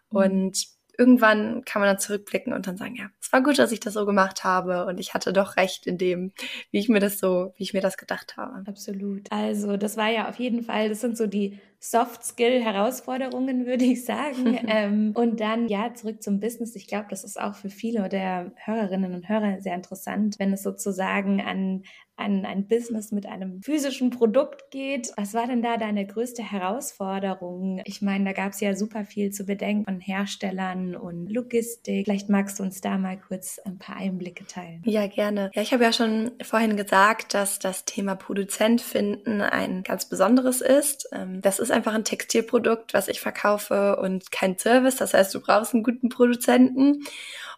Mhm. 0.10 0.18
Und 0.18 0.68
irgendwann 0.98 1.64
kann 1.66 1.82
man 1.82 1.90
dann 1.90 2.00
zurückblicken 2.00 2.54
und 2.54 2.68
dann 2.68 2.78
sagen, 2.78 2.96
ja, 2.96 3.10
es 3.20 3.32
war 3.34 3.42
gut, 3.42 3.58
dass 3.58 3.72
ich 3.72 3.80
das 3.80 3.94
so 3.94 4.06
gemacht 4.06 4.44
habe 4.44 4.86
und 4.86 5.00
ich 5.00 5.14
hatte 5.14 5.34
doch 5.34 5.56
recht 5.56 5.88
in 5.88 5.98
dem, 5.98 6.32
wie 6.70 6.80
ich 6.80 6.90
mir 6.90 7.00
das 7.00 7.18
so, 7.18 7.54
wie 7.58 7.64
ich 7.64 7.74
mir 7.74 7.82
das 7.82 7.98
gedacht 7.98 8.38
habe. 8.38 8.64
Absolut. 8.68 9.32
Also, 9.32 9.78
das 9.78 9.98
war 9.98 10.10
ja 10.10 10.30
auf 10.30 10.36
jeden 10.38 10.64
Fall, 10.64 10.90
das 10.90 11.02
sind 11.02 11.18
so 11.18 11.28
die 11.28 11.60
Soft-Skill-Herausforderungen, 11.82 13.66
würde 13.66 13.84
ich 13.86 14.06
sagen. 14.06 14.60
ähm, 14.68 15.12
und 15.16 15.40
dann, 15.40 15.68
ja, 15.68 15.94
zurück 15.94 16.22
zum 16.24 16.40
Business. 16.40 16.76
Ich 16.76 16.88
glaube, 16.88 17.08
das 17.10 17.24
ist 17.24 17.42
auch 17.42 17.56
für 17.56 17.70
viele 17.70 18.08
der 18.08 18.54
Hörerinnen 18.56 19.14
und 19.14 19.28
Hörer 19.28 19.60
sehr 19.62 19.76
interessant, 19.76 20.38
wenn 20.40 20.54
es 20.54 20.64
sozusagen 20.64 21.42
an 21.42 21.84
an 22.22 22.46
ein 22.46 22.68
Business 22.68 23.12
mit 23.12 23.26
einem 23.26 23.62
physischen 23.62 24.12
Produkt 24.12 24.70
geht. 24.72 25.12
Was 25.18 25.34
war 25.34 25.48
denn 25.48 25.62
da 25.62 25.78
deine 25.78 26.06
größte 26.06 26.44
Herausforderung? 26.44 27.82
Ich 27.86 28.02
meine, 28.02 28.26
da 28.26 28.34
gab 28.34 28.54
es 28.54 28.60
ja 28.60 28.76
super 28.76 29.06
viel 29.06 29.32
zu 29.32 29.46
bedenken 29.46 29.86
von 29.86 30.00
Herstellern 30.00 30.96
und 30.96 31.28
Logistik. 31.28 32.06
Vielleicht 32.06 32.30
magst 32.30 32.60
du 32.60 32.64
uns 32.64 32.82
da 32.82 32.98
mal 32.98 33.18
kurz 33.18 33.60
ein 33.60 33.80
paar 33.80 33.98
Einblicke 33.98 34.46
teilen. 34.46 34.82
Ja, 34.86 35.08
gerne. 35.08 35.52
Ja, 35.54 35.62
ich 35.62 35.74
habe 35.74 35.84
ja 35.84 35.92
schon 35.92 36.32
vorhin 36.44 36.78
gesagt, 36.78 37.34
dass 37.34 37.60
das 37.60 37.86
Thema 37.86 38.16
Produzent 38.16 38.82
finden 38.82 39.42
ein 39.42 39.84
ganz 39.84 40.06
besonderes 40.06 40.62
ist. 40.62 41.10
Ähm, 41.12 41.42
das 41.42 41.60
ist 41.60 41.71
einfach 41.72 41.94
ein 41.94 42.04
Textilprodukt, 42.06 42.94
was 42.94 43.08
ich 43.08 43.20
verkaufe 43.22 43.98
und 43.98 44.32
kein 44.32 44.58
Service. 44.58 44.98
Das 44.98 45.14
heißt, 45.14 45.34
du 45.34 45.42
brauchst 45.42 45.74
einen 45.74 45.84
guten 45.84 46.10
Produzenten. 46.10 47.04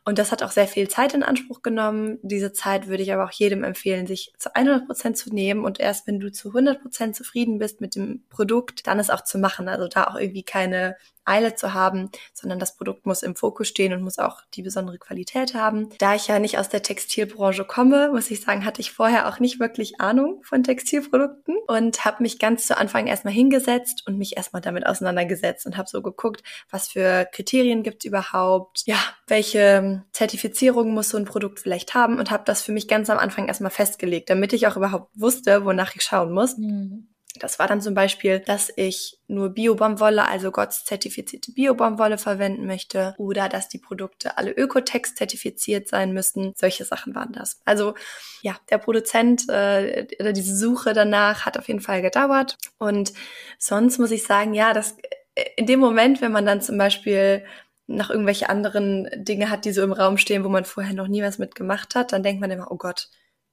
Und 0.05 0.19
das 0.19 0.31
hat 0.31 0.43
auch 0.43 0.51
sehr 0.51 0.67
viel 0.67 0.89
Zeit 0.89 1.13
in 1.13 1.23
Anspruch 1.23 1.61
genommen. 1.61 2.19
Diese 2.23 2.51
Zeit 2.51 2.87
würde 2.87 3.03
ich 3.03 3.13
aber 3.13 3.23
auch 3.23 3.31
jedem 3.31 3.63
empfehlen, 3.63 4.05
sich 4.05 4.33
zu 4.37 4.53
100 4.53 4.85
Prozent 4.85 5.17
zu 5.17 5.33
nehmen. 5.33 5.63
Und 5.63 5.79
erst 5.79 6.07
wenn 6.07 6.19
du 6.19 6.31
zu 6.31 6.49
100 6.49 6.81
Prozent 6.81 7.15
zufrieden 7.15 7.57
bist 7.57 7.79
mit 7.79 7.95
dem 7.95 8.23
Produkt, 8.29 8.85
dann 8.87 8.99
es 8.99 9.09
auch 9.09 9.23
zu 9.23 9.37
machen. 9.37 9.69
Also 9.69 9.87
da 9.87 10.05
auch 10.05 10.15
irgendwie 10.15 10.43
keine 10.43 10.97
Eile 11.25 11.55
zu 11.55 11.73
haben, 11.73 12.09
sondern 12.33 12.59
das 12.59 12.75
Produkt 12.75 13.05
muss 13.05 13.23
im 13.23 13.35
Fokus 13.35 13.67
stehen 13.67 13.93
und 13.93 14.01
muss 14.01 14.19
auch 14.19 14.41
die 14.53 14.61
besondere 14.61 14.97
Qualität 14.97 15.53
haben. 15.53 15.89
Da 15.99 16.15
ich 16.15 16.27
ja 16.27 16.39
nicht 16.39 16.57
aus 16.57 16.69
der 16.69 16.83
Textilbranche 16.83 17.65
komme, 17.65 18.09
muss 18.11 18.31
ich 18.31 18.41
sagen, 18.41 18.65
hatte 18.65 18.81
ich 18.81 18.91
vorher 18.91 19.27
auch 19.29 19.39
nicht 19.39 19.59
wirklich 19.59 20.01
Ahnung 20.01 20.41
von 20.43 20.63
Textilprodukten 20.63 21.55
und 21.67 22.05
habe 22.05 22.23
mich 22.23 22.39
ganz 22.39 22.67
zu 22.67 22.77
Anfang 22.77 23.07
erstmal 23.07 23.33
hingesetzt 23.33 24.03
und 24.05 24.17
mich 24.17 24.37
erstmal 24.37 24.61
damit 24.61 24.85
auseinandergesetzt 24.85 25.65
und 25.65 25.77
habe 25.77 25.89
so 25.89 26.01
geguckt, 26.01 26.43
was 26.69 26.89
für 26.89 27.25
Kriterien 27.31 27.83
gibt 27.83 28.03
es 28.03 28.07
überhaupt, 28.09 28.83
ja, 28.85 28.99
welche 29.27 29.92
Zertifizierung 30.11 30.93
muss 30.93 31.09
so 31.09 31.17
ein 31.17 31.25
Produkt 31.25 31.59
vielleicht 31.59 31.93
haben 31.93 32.19
und 32.19 32.31
habe 32.31 32.43
das 32.45 32.61
für 32.61 32.71
mich 32.71 32.87
ganz 32.87 33.09
am 33.09 33.17
Anfang 33.17 33.47
erstmal 33.47 33.71
festgelegt, 33.71 34.29
damit 34.29 34.53
ich 34.53 34.67
auch 34.67 34.77
überhaupt 34.77 35.09
wusste, 35.15 35.65
wonach 35.65 35.95
ich 35.95 36.03
schauen 36.03 36.31
muss. 36.31 36.57
Mhm. 36.57 37.13
Das 37.39 37.57
war 37.57 37.67
dann 37.67 37.81
zum 37.81 37.95
Beispiel, 37.95 38.39
dass 38.39 38.71
ich 38.75 39.17
nur 39.27 39.49
Bio-Baumwolle, 39.49 40.27
also 40.27 40.51
GOTS 40.51 40.85
zertifizierte 40.85 41.51
Bio-Baumwolle 41.51 42.19
verwenden 42.19 42.67
möchte 42.67 43.15
oder 43.17 43.49
dass 43.49 43.69
die 43.69 43.79
Produkte 43.79 44.37
alle 44.37 44.51
Ökotex 44.51 45.15
zertifiziert 45.15 45.87
sein 45.87 46.13
müssen. 46.13 46.53
Solche 46.55 46.85
Sachen 46.85 47.15
waren 47.15 47.33
das. 47.33 47.59
Also 47.65 47.95
ja, 48.43 48.55
der 48.69 48.77
Produzent 48.77 49.49
äh, 49.49 50.05
oder 50.19 50.31
diese 50.31 50.55
Suche 50.55 50.93
danach 50.93 51.45
hat 51.45 51.57
auf 51.57 51.67
jeden 51.67 51.81
Fall 51.81 52.03
gedauert. 52.03 52.57
Und 52.77 53.13
sonst 53.57 53.97
muss 53.97 54.11
ich 54.11 54.23
sagen, 54.23 54.53
ja, 54.53 54.73
das 54.73 54.95
äh, 55.33 55.45
in 55.57 55.65
dem 55.65 55.79
Moment, 55.79 56.21
wenn 56.21 56.31
man 56.31 56.45
dann 56.45 56.61
zum 56.61 56.77
Beispiel 56.77 57.43
noch 57.87 58.09
irgendwelche 58.09 58.49
anderen 58.49 59.09
Dinge 59.15 59.49
hat, 59.49 59.65
die 59.65 59.71
so 59.71 59.83
im 59.83 59.91
Raum 59.91 60.17
stehen, 60.17 60.43
wo 60.43 60.49
man 60.49 60.65
vorher 60.65 60.93
noch 60.93 61.07
nie 61.07 61.21
was 61.21 61.37
mitgemacht 61.37 61.95
hat, 61.95 62.13
dann 62.13 62.23
denkt 62.23 62.41
man 62.41 62.51
immer, 62.51 62.71
oh 62.71 62.77
Gott, 62.77 63.09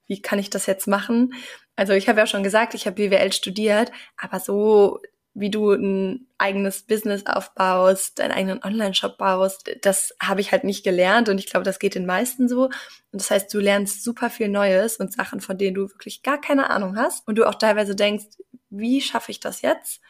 wie 0.07 0.21
kann 0.21 0.39
ich 0.39 0.49
das 0.49 0.65
jetzt 0.65 0.87
machen? 0.87 1.33
Also 1.75 1.93
ich 1.93 2.09
habe 2.09 2.19
ja 2.19 2.27
schon 2.27 2.43
gesagt, 2.43 2.73
ich 2.73 2.85
habe 2.85 2.95
BWL 2.95 3.31
studiert, 3.33 3.91
aber 4.17 4.39
so 4.39 4.99
wie 5.33 5.49
du 5.49 5.71
ein 5.71 6.27
eigenes 6.37 6.83
Business 6.83 7.25
aufbaust, 7.25 8.19
deinen 8.19 8.33
eigenen 8.33 8.63
Online-Shop 8.63 9.17
baust, 9.17 9.69
das 9.81 10.13
habe 10.21 10.41
ich 10.41 10.51
halt 10.51 10.65
nicht 10.65 10.83
gelernt 10.83 11.29
und 11.29 11.37
ich 11.37 11.45
glaube, 11.45 11.63
das 11.63 11.79
geht 11.79 11.95
den 11.95 12.05
meisten 12.05 12.49
so. 12.49 12.65
Und 12.65 12.73
das 13.13 13.31
heißt, 13.31 13.53
du 13.53 13.59
lernst 13.59 14.03
super 14.03 14.29
viel 14.29 14.49
Neues 14.49 14.97
und 14.97 15.13
Sachen, 15.13 15.39
von 15.39 15.57
denen 15.57 15.75
du 15.75 15.89
wirklich 15.89 16.21
gar 16.21 16.39
keine 16.39 16.69
Ahnung 16.69 16.97
hast 16.97 17.25
und 17.27 17.35
du 17.37 17.47
auch 17.47 17.55
teilweise 17.55 17.95
denkst, 17.95 18.25
wie 18.69 19.01
schaffe 19.01 19.31
ich 19.31 19.39
das 19.39 19.61
jetzt? 19.61 20.01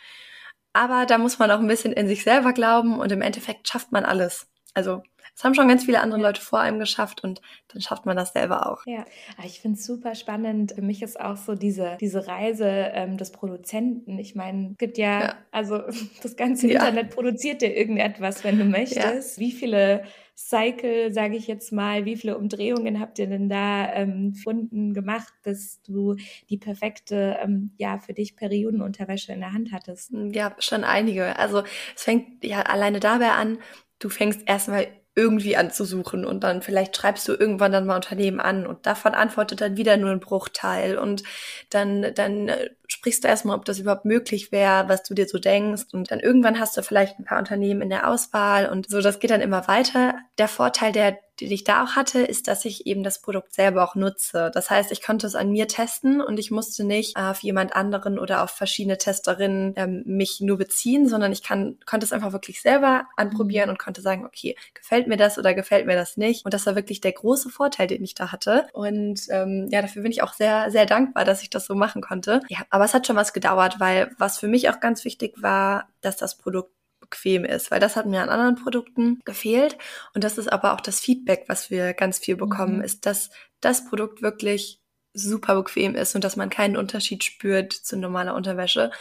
Aber 0.74 1.06
da 1.06 1.18
muss 1.18 1.40
man 1.40 1.52
auch 1.52 1.60
ein 1.60 1.68
bisschen 1.68 1.94
in 1.94 2.08
sich 2.08 2.24
selber 2.24 2.54
glauben 2.54 3.00
und 3.00 3.12
im 3.12 3.22
Endeffekt 3.22 3.68
schafft 3.68 3.92
man 3.92 4.06
alles. 4.06 4.48
Also 4.74 5.04
es 5.36 5.44
haben 5.44 5.54
schon 5.54 5.68
ganz 5.68 5.86
viele 5.86 6.02
andere 6.02 6.22
Leute 6.22 6.42
vor 6.42 6.60
einem 6.60 6.80
geschafft 6.80 7.24
und 7.24 7.42
dann 7.70 7.82
schafft 7.82 8.06
man 8.06 8.16
das 8.16 8.34
selber 8.34 8.72
auch. 8.72 8.86
Ja, 8.86 9.06
ich 9.44 9.60
finde 9.60 9.78
es 9.78 9.86
super 9.86 10.14
spannend. 10.16 10.74
Für 10.74 10.82
mich 10.82 11.02
ist 11.02 11.20
auch 11.20 11.38
so 11.38 11.56
diese, 11.56 11.98
diese 12.00 12.28
Reise 12.28 12.68
ähm, 12.68 13.18
des 13.18 13.32
Produzenten. 13.32 14.20
Ich 14.20 14.36
meine, 14.36 14.72
es 14.72 14.78
gibt 14.78 14.98
ja, 14.98 15.22
ja, 15.22 15.36
also 15.52 15.82
das 16.22 16.36
ganze 16.36 16.68
ja. 16.68 16.80
Internet 16.80 17.16
produziert 17.16 17.62
dir 17.62 17.76
irgendetwas, 17.76 18.44
wenn 18.44 18.60
du 18.60 18.66
möchtest. 18.66 19.38
Ja. 19.38 19.42
Wie 19.42 19.52
viele 19.52 20.04
Cycle, 20.50 21.14
sage 21.14 21.36
ich 21.36 21.48
jetzt 21.48 21.72
mal, 21.72 22.06
wie 22.06 22.16
viele 22.16 22.38
Umdrehungen 22.38 23.00
habt 23.00 23.20
ihr 23.20 23.28
denn 23.28 23.50
da 23.50 23.92
ähm, 23.94 24.34
gefunden, 24.34 24.94
gemacht, 24.94 25.34
bis 25.44 25.82
du 25.84 26.16
die 26.50 26.58
perfekte, 26.58 27.38
ähm, 27.42 27.72
ja, 27.78 28.00
für 28.00 28.14
dich 28.14 28.36
Periodenunterwäsche 28.36 29.34
in 29.34 29.42
der 29.42 29.54
Hand 29.54 29.72
hattest? 29.72 30.12
Ja, 30.14 30.56
schon 30.60 30.84
einige. 30.84 31.38
Also 31.38 31.64
es 31.96 32.04
fängt 32.04 32.44
ja 32.44 32.62
alleine 32.62 33.00
dabei 33.00 33.32
an, 33.32 33.60
du 34.00 34.10
fängst 34.10 34.42
erstmal 34.46 34.88
irgendwie 35.16 35.58
anzusuchen. 35.58 36.26
Und 36.26 36.44
dann 36.44 36.62
vielleicht 36.62 36.96
schreibst 36.96 37.28
du 37.28 37.34
irgendwann 37.34 37.72
dann 37.72 37.86
mal 37.86 37.96
Unternehmen 37.96 38.40
an 38.40 38.66
und 38.66 38.86
davon 38.86 39.14
antwortet 39.14 39.62
dann 39.62 39.78
wieder 39.78 39.98
nur 39.98 40.12
ein 40.12 40.20
Bruchteil. 40.20 40.98
Und 40.98 41.24
dann, 41.70 42.14
dann 42.16 42.48
äh, 42.48 42.70
sprichst 42.88 43.24
du 43.24 43.28
erstmal, 43.28 43.58
ob 43.58 43.66
das 43.66 43.80
überhaupt 43.80 44.06
möglich 44.06 44.52
wäre, 44.52 44.88
was 44.88 45.04
du 45.04 45.14
dir 45.14 45.28
so 45.28 45.38
denkst. 45.38 45.88
Und 45.92 46.12
dann 46.12 46.20
irgendwann 46.20 46.60
hast 46.60 46.78
du 46.78 46.84
vielleicht 46.84 47.20
ein 47.20 47.26
paar 47.26 47.40
Unternehmen 47.40 47.82
in 47.82 47.90
der 47.90 48.08
Auswahl. 48.08 48.70
Und 48.70 48.90
so, 48.90 49.02
das 49.02 49.20
geht 49.20 49.32
dann 49.32 49.42
immer 49.42 49.68
weiter. 49.68 50.16
Der 50.38 50.48
Vorteil, 50.48 50.92
der 50.94 51.20
die 51.48 51.54
ich 51.54 51.64
da 51.64 51.84
auch 51.84 51.96
hatte, 51.96 52.22
ist, 52.22 52.48
dass 52.48 52.66
ich 52.66 52.86
eben 52.86 53.04
das 53.04 53.22
Produkt 53.22 53.54
selber 53.54 53.84
auch 53.84 53.96
nutze. 53.96 54.52
Das 54.54 54.70
heißt, 54.70 54.92
ich 54.92 55.02
konnte 55.02 55.28
es 55.28 55.36
an 55.36 55.52
mir 55.52 55.68
testen 55.68 56.22
und 56.22 56.40
ich 56.40 56.52
musste 56.52 56.84
nicht 56.84 57.18
auf 57.18 57.40
jemand 57.40 57.76
anderen 57.76 58.20
oder 58.20 58.44
auf 58.44 58.52
verschiedene 58.52 58.98
Testerinnen 58.98 59.74
ähm, 59.76 60.04
mich 60.06 60.40
nur 60.42 60.58
beziehen, 60.58 61.08
sondern 61.08 61.32
ich 61.32 61.44
kann, 61.44 61.78
konnte 61.86 62.06
es 62.06 62.14
einfach 62.14 62.32
wirklich 62.32 62.62
selber 62.62 63.08
anprobieren 63.16 63.68
mhm. 63.68 63.72
und 63.72 63.80
konnte 63.80 64.02
sagen, 64.02 64.26
okay, 64.26 64.56
gefällt 64.74 65.08
mir 65.08 65.18
das 65.18 65.38
oder 65.38 65.54
gefällt 65.54 65.86
mir 65.86 65.96
das 65.96 66.18
nicht. 66.18 66.46
Und 66.46 66.54
das 66.54 66.66
war 66.66 66.76
wirklich 66.76 67.02
der 67.02 67.14
große 67.14 67.50
Vorteil, 67.50 67.88
den 67.88 68.04
ich 68.04 68.16
da 68.16 68.32
hatte. 68.32 68.68
Und 68.74 69.22
ähm, 69.30 69.68
ja, 69.72 69.82
dafür 69.82 70.04
bin 70.04 70.12
ich 70.12 70.24
auch 70.24 70.34
sehr, 70.34 70.72
sehr 70.72 70.86
dankbar, 70.86 71.26
dass 71.26 71.42
ich 71.42 71.50
das 71.50 71.66
so 71.66 71.76
machen 71.76 72.02
konnte. 72.02 72.42
Ja, 72.50 72.60
aber 72.70 72.86
es 72.86 72.94
hat 72.94 73.08
schon 73.08 73.16
was 73.16 73.34
gedauert, 73.34 73.80
weil 73.80 74.12
was 74.18 74.38
für 74.38 74.48
mich 74.48 74.70
auch 74.70 74.80
ganz 74.80 75.06
wichtig 75.06 75.42
war, 75.42 75.88
dass 76.02 76.18
das 76.18 76.38
Produkt 76.38 76.72
bequem 77.12 77.46
ist, 77.46 77.70
weil 77.70 77.80
das 77.80 77.96
hat 77.96 78.08
mir 78.08 78.22
an 78.22 78.30
anderen 78.30 78.56
Produkten 78.56 79.20
gefehlt. 79.26 79.78
Und 80.16 80.24
das 80.24 80.38
ist 80.38 80.52
aber 80.52 80.74
auch 80.74 80.82
das 80.82 81.00
Feedback, 81.00 81.46
was 81.48 81.70
wir 81.70 81.94
ganz 81.94 82.18
viel 82.18 82.36
bekommen, 82.36 82.78
mhm. 82.78 82.84
ist, 82.84 83.06
dass 83.06 83.30
das 83.60 83.86
Produkt 83.86 84.22
wirklich 84.22 84.82
super 85.14 85.56
bequem 85.56 85.94
ist 85.96 86.16
und 86.16 86.24
dass 86.24 86.38
man 86.38 86.50
keinen 86.50 86.78
Unterschied 86.78 87.24
spürt 87.24 87.74
zu 87.74 87.98
normaler 87.98 88.34
Unterwäsche. 88.34 88.92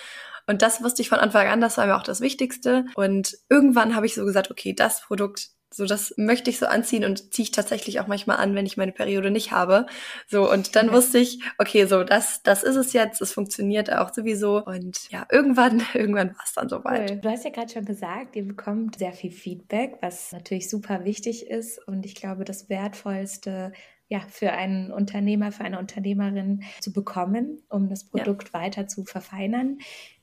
Und 0.46 0.62
das 0.62 0.82
wusste 0.82 1.02
ich 1.02 1.08
von 1.08 1.20
Anfang 1.20 1.46
an, 1.46 1.60
das 1.60 1.78
war 1.78 1.86
mir 1.86 1.96
auch 1.96 2.02
das 2.02 2.20
Wichtigste. 2.20 2.84
Und 2.94 3.38
irgendwann 3.48 3.94
habe 3.94 4.06
ich 4.06 4.14
so 4.14 4.24
gesagt, 4.24 4.50
okay, 4.50 4.74
das 4.74 5.00
Produkt 5.00 5.50
so, 5.72 5.86
das 5.86 6.14
möchte 6.16 6.50
ich 6.50 6.58
so 6.58 6.66
anziehen 6.66 7.04
und 7.04 7.32
ziehe 7.32 7.44
ich 7.44 7.52
tatsächlich 7.52 8.00
auch 8.00 8.08
manchmal 8.08 8.38
an, 8.38 8.54
wenn 8.54 8.66
ich 8.66 8.76
meine 8.76 8.90
Periode 8.90 9.30
nicht 9.30 9.52
habe. 9.52 9.86
So, 10.26 10.50
und 10.50 10.74
dann 10.74 10.92
wusste 10.92 11.18
ich, 11.18 11.40
okay, 11.58 11.86
so, 11.86 12.02
das, 12.02 12.42
das 12.42 12.64
ist 12.64 12.76
es 12.76 12.92
jetzt, 12.92 13.20
es 13.20 13.32
funktioniert 13.32 13.92
auch 13.92 14.12
sowieso. 14.12 14.64
Und 14.64 15.10
ja, 15.10 15.26
irgendwann, 15.30 15.82
irgendwann 15.94 16.30
war 16.30 16.44
es 16.44 16.54
dann 16.54 16.68
soweit. 16.68 17.10
Cool. 17.10 17.16
Du 17.18 17.30
hast 17.30 17.44
ja 17.44 17.50
gerade 17.50 17.72
schon 17.72 17.84
gesagt, 17.84 18.34
ihr 18.34 18.46
bekommt 18.46 18.98
sehr 18.98 19.12
viel 19.12 19.30
Feedback, 19.30 19.98
was 20.00 20.32
natürlich 20.32 20.68
super 20.68 21.04
wichtig 21.04 21.46
ist. 21.46 21.78
Und 21.86 22.04
ich 22.04 22.16
glaube, 22.16 22.44
das 22.44 22.68
Wertvollste 22.68 23.72
ja, 24.10 24.18
für 24.28 24.50
einen 24.50 24.90
Unternehmer, 24.90 25.52
für 25.52 25.62
eine 25.62 25.78
Unternehmerin 25.78 26.64
zu 26.80 26.92
bekommen, 26.92 27.62
um 27.68 27.88
das 27.88 28.02
Produkt 28.02 28.48
ja. 28.48 28.60
weiter 28.60 28.88
zu 28.88 29.04
verfeinern. 29.04 29.78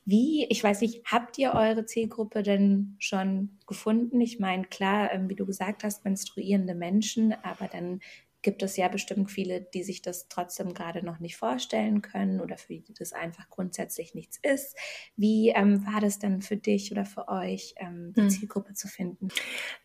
Wie, 0.08 0.46
ich 0.48 0.64
weiß 0.64 0.80
nicht, 0.80 1.04
habt 1.04 1.36
ihr 1.36 1.52
eure 1.52 1.84
Zielgruppe 1.84 2.42
denn 2.42 2.96
schon 2.98 3.58
gefunden? 3.66 4.22
Ich 4.22 4.38
meine, 4.38 4.64
klar, 4.64 5.12
ähm, 5.12 5.28
wie 5.28 5.34
du 5.34 5.44
gesagt 5.44 5.84
hast, 5.84 6.02
menstruierende 6.02 6.74
Menschen, 6.74 7.34
aber 7.42 7.68
dann 7.68 8.00
gibt 8.40 8.62
es 8.62 8.78
ja 8.78 8.88
bestimmt 8.88 9.30
viele, 9.30 9.60
die 9.60 9.82
sich 9.82 10.00
das 10.00 10.28
trotzdem 10.28 10.72
gerade 10.72 11.04
noch 11.04 11.18
nicht 11.18 11.36
vorstellen 11.36 12.00
können 12.00 12.40
oder 12.40 12.56
für 12.56 12.78
die 12.78 12.94
das 12.94 13.12
einfach 13.12 13.50
grundsätzlich 13.50 14.14
nichts 14.14 14.38
ist. 14.42 14.78
Wie 15.16 15.50
ähm, 15.50 15.84
war 15.84 16.00
das 16.00 16.18
denn 16.18 16.40
für 16.40 16.56
dich 16.56 16.90
oder 16.90 17.04
für 17.04 17.28
euch, 17.28 17.74
ähm, 17.76 18.14
die 18.16 18.22
hm. 18.22 18.30
Zielgruppe 18.30 18.72
zu 18.72 18.88
finden? 18.88 19.28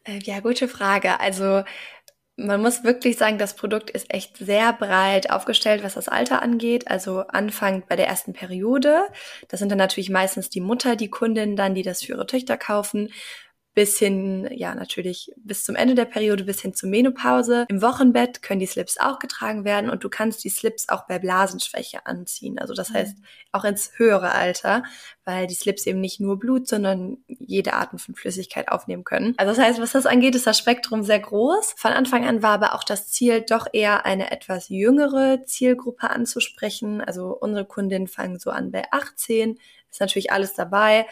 Äh, 0.05 0.19
ja, 0.23 0.39
gute 0.39 0.69
Frage. 0.69 1.19
Also 1.19 1.63
man 2.35 2.61
muss 2.61 2.83
wirklich 2.83 3.17
sagen, 3.17 3.37
das 3.37 3.55
Produkt 3.55 3.89
ist 3.91 4.11
echt 4.11 4.37
sehr 4.37 4.73
breit 4.73 5.29
aufgestellt, 5.29 5.83
was 5.83 5.93
das 5.93 6.07
Alter 6.07 6.41
angeht. 6.41 6.87
Also 6.87 7.19
anfangend 7.27 7.87
bei 7.87 7.95
der 7.95 8.07
ersten 8.07 8.33
Periode. 8.33 9.03
Das 9.49 9.59
sind 9.59 9.69
dann 9.69 9.77
natürlich 9.77 10.09
meistens 10.09 10.49
die 10.49 10.61
Mutter, 10.61 10.95
die 10.95 11.09
Kundin 11.09 11.55
dann, 11.55 11.75
die 11.75 11.83
das 11.83 12.01
für 12.01 12.13
ihre 12.13 12.25
Töchter 12.25 12.57
kaufen 12.57 13.09
bis 13.73 13.97
hin, 13.97 14.47
ja, 14.51 14.75
natürlich 14.75 15.31
bis 15.37 15.63
zum 15.63 15.75
Ende 15.75 15.95
der 15.95 16.05
Periode, 16.05 16.43
bis 16.43 16.61
hin 16.61 16.73
zur 16.75 16.89
Menopause. 16.89 17.65
Im 17.69 17.81
Wochenbett 17.81 18.43
können 18.43 18.59
die 18.59 18.67
Slips 18.67 18.99
auch 18.99 19.17
getragen 19.17 19.65
werden 19.65 19.89
und 19.89 20.03
du 20.03 20.09
kannst 20.09 20.43
die 20.43 20.49
Slips 20.49 20.89
auch 20.89 21.07
bei 21.07 21.17
Blasenschwäche 21.17 22.05
anziehen. 22.05 22.59
Also 22.59 22.75
das 22.75 22.91
mhm. 22.91 22.95
heißt 22.95 23.17
auch 23.51 23.63
ins 23.63 23.91
höhere 23.97 24.31
Alter, 24.33 24.83
weil 25.25 25.47
die 25.47 25.55
Slips 25.55 25.85
eben 25.85 26.01
nicht 26.01 26.19
nur 26.19 26.37
Blut, 26.37 26.67
sondern 26.67 27.17
jede 27.27 27.73
Art 27.73 27.89
von 27.99 28.15
Flüssigkeit 28.15 28.69
aufnehmen 28.69 29.03
können. 29.03 29.33
Also 29.37 29.53
das 29.53 29.63
heißt, 29.63 29.81
was 29.81 29.91
das 29.91 30.05
angeht, 30.05 30.35
ist 30.35 30.47
das 30.47 30.57
Spektrum 30.57 31.03
sehr 31.03 31.19
groß. 31.19 31.75
Von 31.77 31.91
Anfang 31.91 32.25
an 32.25 32.43
war 32.43 32.51
aber 32.51 32.75
auch 32.75 32.83
das 32.83 33.07
Ziel, 33.09 33.41
doch 33.41 33.67
eher 33.71 34.05
eine 34.05 34.31
etwas 34.31 34.69
jüngere 34.69 35.45
Zielgruppe 35.45 36.09
anzusprechen. 36.09 37.01
Also 37.01 37.27
unsere 37.27 37.65
Kundinnen 37.65 38.07
fangen 38.07 38.39
so 38.39 38.49
an 38.49 38.71
bei 38.71 38.83
18, 38.91 39.59
ist 39.93 40.01
natürlich 40.01 40.31
alles 40.31 40.53
dabei. 40.53 41.05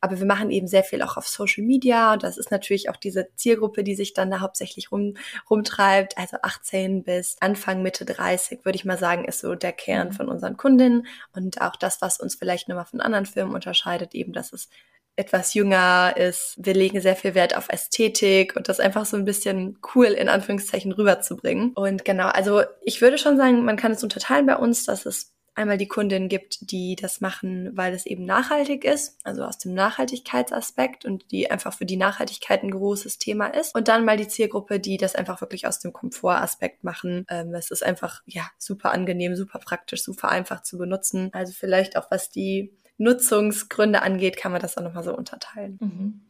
Aber 0.00 0.18
wir 0.18 0.26
machen 0.26 0.50
eben 0.50 0.66
sehr 0.66 0.84
viel 0.84 1.02
auch 1.02 1.16
auf 1.16 1.26
Social 1.26 1.64
Media 1.64 2.12
und 2.12 2.22
das 2.22 2.38
ist 2.38 2.50
natürlich 2.50 2.90
auch 2.90 2.96
diese 2.96 3.28
Zielgruppe, 3.36 3.84
die 3.84 3.94
sich 3.94 4.12
dann 4.12 4.30
da 4.30 4.40
hauptsächlich 4.40 4.92
rum, 4.92 5.14
rumtreibt. 5.48 6.18
Also 6.18 6.38
18 6.42 7.04
bis 7.04 7.36
Anfang, 7.40 7.82
Mitte 7.82 8.04
30, 8.04 8.64
würde 8.64 8.76
ich 8.76 8.84
mal 8.84 8.98
sagen, 8.98 9.24
ist 9.24 9.40
so 9.40 9.54
der 9.54 9.72
Kern 9.72 10.08
mhm. 10.08 10.12
von 10.12 10.28
unseren 10.28 10.56
Kundinnen 10.56 11.06
und 11.34 11.60
auch 11.60 11.76
das, 11.76 12.02
was 12.02 12.20
uns 12.20 12.34
vielleicht 12.34 12.68
nochmal 12.68 12.84
von 12.84 13.00
anderen 13.00 13.26
Firmen 13.26 13.45
unterscheidet, 13.54 14.14
eben, 14.14 14.32
dass 14.32 14.52
es 14.52 14.68
etwas 15.16 15.54
jünger 15.54 16.14
ist. 16.16 16.54
Wir 16.58 16.74
legen 16.74 17.00
sehr 17.00 17.16
viel 17.16 17.34
Wert 17.34 17.56
auf 17.56 17.68
Ästhetik 17.70 18.54
und 18.54 18.68
das 18.68 18.80
einfach 18.80 19.06
so 19.06 19.16
ein 19.16 19.24
bisschen 19.24 19.78
cool 19.94 20.06
in 20.06 20.28
Anführungszeichen 20.28 20.92
rüberzubringen. 20.92 21.72
Und 21.72 22.04
genau, 22.04 22.28
also 22.28 22.62
ich 22.82 23.00
würde 23.00 23.16
schon 23.16 23.38
sagen, 23.38 23.64
man 23.64 23.78
kann 23.78 23.92
es 23.92 24.04
unterteilen 24.04 24.46
bei 24.46 24.56
uns, 24.56 24.84
dass 24.84 25.06
es 25.06 25.32
einmal 25.56 25.78
die 25.78 25.88
Kundin 25.88 26.28
gibt, 26.28 26.70
die 26.70 26.96
das 26.96 27.22
machen, 27.22 27.74
weil 27.74 27.94
es 27.94 28.04
eben 28.04 28.26
nachhaltig 28.26 28.84
ist, 28.84 29.18
also 29.24 29.42
aus 29.42 29.56
dem 29.56 29.72
Nachhaltigkeitsaspekt 29.72 31.06
und 31.06 31.30
die 31.30 31.50
einfach 31.50 31.72
für 31.72 31.86
die 31.86 31.96
Nachhaltigkeit 31.96 32.62
ein 32.62 32.70
großes 32.70 33.18
Thema 33.18 33.46
ist. 33.46 33.74
Und 33.74 33.88
dann 33.88 34.04
mal 34.04 34.18
die 34.18 34.28
Zielgruppe, 34.28 34.78
die 34.78 34.98
das 34.98 35.14
einfach 35.14 35.40
wirklich 35.40 35.66
aus 35.66 35.78
dem 35.78 35.94
Komfortaspekt 35.94 36.84
machen. 36.84 37.24
Ähm, 37.30 37.54
es 37.54 37.70
ist 37.70 37.82
einfach, 37.82 38.20
ja, 38.26 38.46
super 38.58 38.92
angenehm, 38.92 39.34
super 39.34 39.58
praktisch, 39.58 40.02
super 40.02 40.28
einfach 40.28 40.62
zu 40.62 40.76
benutzen. 40.76 41.30
Also 41.32 41.54
vielleicht 41.54 41.96
auch 41.96 42.10
was 42.10 42.30
die 42.30 42.76
Nutzungsgründe 42.98 44.02
angeht, 44.02 44.36
kann 44.36 44.52
man 44.52 44.60
das 44.60 44.76
auch 44.76 44.82
nochmal 44.82 45.04
so 45.04 45.16
unterteilen. 45.16 45.78
Mhm. 45.80 46.20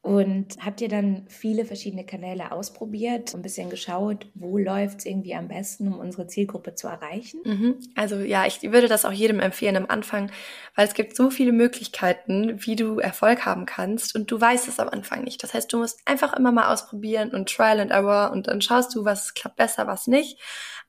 Und 0.00 0.56
habt 0.64 0.80
ihr 0.80 0.88
dann 0.88 1.26
viele 1.28 1.64
verschiedene 1.64 2.06
Kanäle 2.06 2.52
ausprobiert, 2.52 3.34
ein 3.34 3.42
bisschen 3.42 3.68
geschaut, 3.68 4.26
wo 4.34 4.56
läuft 4.56 5.00
es 5.00 5.06
irgendwie 5.06 5.34
am 5.34 5.48
besten, 5.48 5.88
um 5.88 5.98
unsere 5.98 6.28
Zielgruppe 6.28 6.76
zu 6.76 6.86
erreichen? 6.86 7.40
Mhm. 7.44 7.78
Also 7.96 8.16
ja, 8.20 8.46
ich 8.46 8.62
würde 8.62 8.86
das 8.86 9.04
auch 9.04 9.12
jedem 9.12 9.40
empfehlen 9.40 9.76
am 9.76 9.86
Anfang, 9.88 10.30
weil 10.76 10.86
es 10.86 10.94
gibt 10.94 11.16
so 11.16 11.30
viele 11.30 11.52
Möglichkeiten, 11.52 12.64
wie 12.64 12.76
du 12.76 13.00
Erfolg 13.00 13.44
haben 13.44 13.66
kannst 13.66 14.14
und 14.14 14.30
du 14.30 14.40
weißt 14.40 14.68
es 14.68 14.78
am 14.78 14.88
Anfang 14.88 15.24
nicht. 15.24 15.42
Das 15.42 15.52
heißt, 15.52 15.72
du 15.72 15.78
musst 15.78 16.00
einfach 16.06 16.32
immer 16.32 16.52
mal 16.52 16.72
ausprobieren 16.72 17.32
und 17.32 17.48
Trial 17.48 17.80
and 17.80 17.90
Error 17.90 18.30
und 18.30 18.46
dann 18.46 18.60
schaust 18.60 18.94
du, 18.94 19.04
was 19.04 19.34
klappt 19.34 19.56
besser, 19.56 19.88
was 19.88 20.06
nicht. 20.06 20.40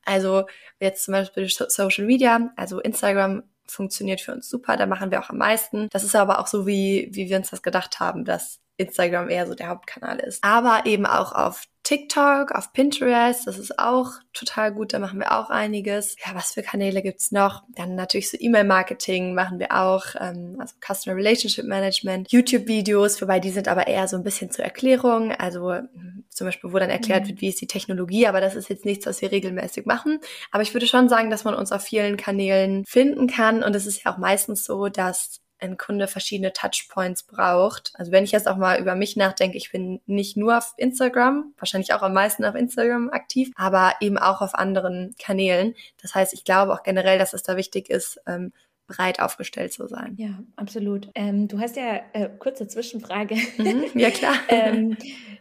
Also 0.06 0.46
jetzt 0.80 1.04
zum 1.04 1.14
Beispiel 1.14 1.50
Social 1.50 2.06
Media, 2.06 2.52
also 2.56 2.80
Instagram 2.80 3.44
funktioniert 3.72 4.22
für 4.22 4.34
uns 4.34 4.50
super, 4.50 4.78
da 4.78 4.86
machen 4.86 5.12
wir 5.12 5.20
auch 5.20 5.30
am 5.30 5.38
meisten. 5.38 5.88
Das 5.92 6.04
ist 6.04 6.16
aber 6.16 6.40
auch 6.40 6.48
so, 6.48 6.66
wie, 6.66 7.10
wie 7.12 7.30
wir 7.30 7.38
uns 7.38 7.50
das 7.50 7.62
gedacht 7.62 8.00
haben, 8.00 8.26
dass 8.26 8.60
Instagram 8.78 9.30
eher 9.30 9.46
so 9.48 9.56
der 9.56 9.68
Hauptkanal 9.68 10.20
ist. 10.20 10.44
Aber 10.44 10.86
eben 10.86 11.06
auch 11.06 11.34
auf 11.34 11.64
TikTok, 11.90 12.52
auf 12.52 12.72
Pinterest, 12.72 13.48
das 13.48 13.58
ist 13.58 13.80
auch 13.80 14.12
total 14.32 14.72
gut, 14.72 14.94
da 14.94 15.00
machen 15.00 15.18
wir 15.18 15.32
auch 15.32 15.50
einiges. 15.50 16.16
Ja, 16.24 16.36
was 16.36 16.52
für 16.52 16.62
Kanäle 16.62 17.02
gibt's 17.02 17.32
noch? 17.32 17.64
Dann 17.70 17.96
natürlich 17.96 18.30
so 18.30 18.38
E-Mail-Marketing 18.40 19.34
machen 19.34 19.58
wir 19.58 19.76
auch, 19.76 20.06
ähm, 20.20 20.58
also 20.60 20.76
Customer 20.86 21.16
Relationship 21.16 21.66
Management, 21.66 22.32
YouTube-Videos, 22.32 23.20
wobei 23.24 23.40
die 23.40 23.50
sind 23.50 23.68
aber 23.68 23.88
eher 23.88 24.08
so 24.08 24.18
ein 24.18 24.24
bisschen 24.24 24.52
zur 24.52 24.66
Erklärung, 24.66 25.32
also 25.32 25.74
hm, 25.74 26.26
zum 26.30 26.46
Beispiel, 26.46 26.72
wo 26.72 26.78
dann 26.78 26.92
erklärt 26.92 27.24
mhm. 27.24 27.30
wird, 27.30 27.42
wie 27.42 27.50
ist 27.50 27.60
die 27.60 27.66
Technologie, 27.66 28.28
aber 28.28 28.40
das 28.40 28.54
ist 28.54 28.70
jetzt 28.70 28.86
nichts, 28.86 29.08
was 29.08 29.24
wir 29.24 29.32
regelmäßig 29.32 29.88
machen. 29.88 30.20
Aber 30.52 30.62
ich 30.62 30.76
würde 30.76 30.86
schon 30.86 31.10
sagen, 31.10 31.32
dass 31.32 31.44
man 31.44 31.56
uns 31.56 31.72
auf 31.72 31.82
vielen 31.82 32.18
Kanälen 32.18 32.86
finden 32.86 33.26
kann 33.26 33.64
und 33.64 33.76
es 33.76 33.88
ist 33.88 34.04
ja 34.04 34.14
auch 34.14 34.20
meistens 34.20 34.64
so, 34.64 34.90
dass 34.90 35.42
ein 35.60 35.78
Kunde 35.78 36.08
verschiedene 36.08 36.54
Touchpoints 36.54 37.24
braucht. 37.24 37.92
Also 37.96 38.12
wenn 38.12 38.24
ich 38.24 38.32
jetzt 38.32 38.48
auch 38.48 38.58
mal 38.58 38.80
über 38.80 38.96
mich 38.96 39.16
nachdenke, 39.16 39.58
ich 39.58 39.72
bin 39.72 40.02
nicht 40.06 40.38
nur 40.38 40.58
auf 40.58 40.74
Instagram, 40.78 41.54
wahrscheinlich 41.58 41.94
auch 41.94 42.02
am 42.02 42.14
meisten 42.14 42.46
auf 42.46 42.56
Instagram 42.56 43.10
aktiv, 43.10 43.52
aber 43.56 43.94
eben 44.02 44.18
auch 44.18 44.42
auf 44.42 44.56
anderen 44.56 45.16
Kanälen. 45.20 45.76
Das 46.02 46.16
heißt, 46.16 46.34
ich 46.34 46.44
glaube 46.44 46.74
auch 46.74 46.84
generell, 46.84 47.20
dass 47.20 47.34
es 47.34 47.44
da 47.44 47.58
wichtig 47.58 47.90
ist, 47.90 48.20
ähm, 48.26 48.52
breit 48.88 49.22
aufgestellt 49.22 49.72
zu 49.72 49.88
sein. 49.88 50.16
Ja, 50.18 50.40
absolut. 50.56 51.10
Ähm, 51.16 51.48
du 51.48 51.60
hast 51.60 51.76
ja, 51.76 52.02
äh, 52.14 52.30
kurze 52.40 52.68
Zwischenfrage. 52.68 53.36
Mhm, 53.58 53.86
ja, 53.94 54.10
klar. 54.10 54.34
ähm, 54.50 54.98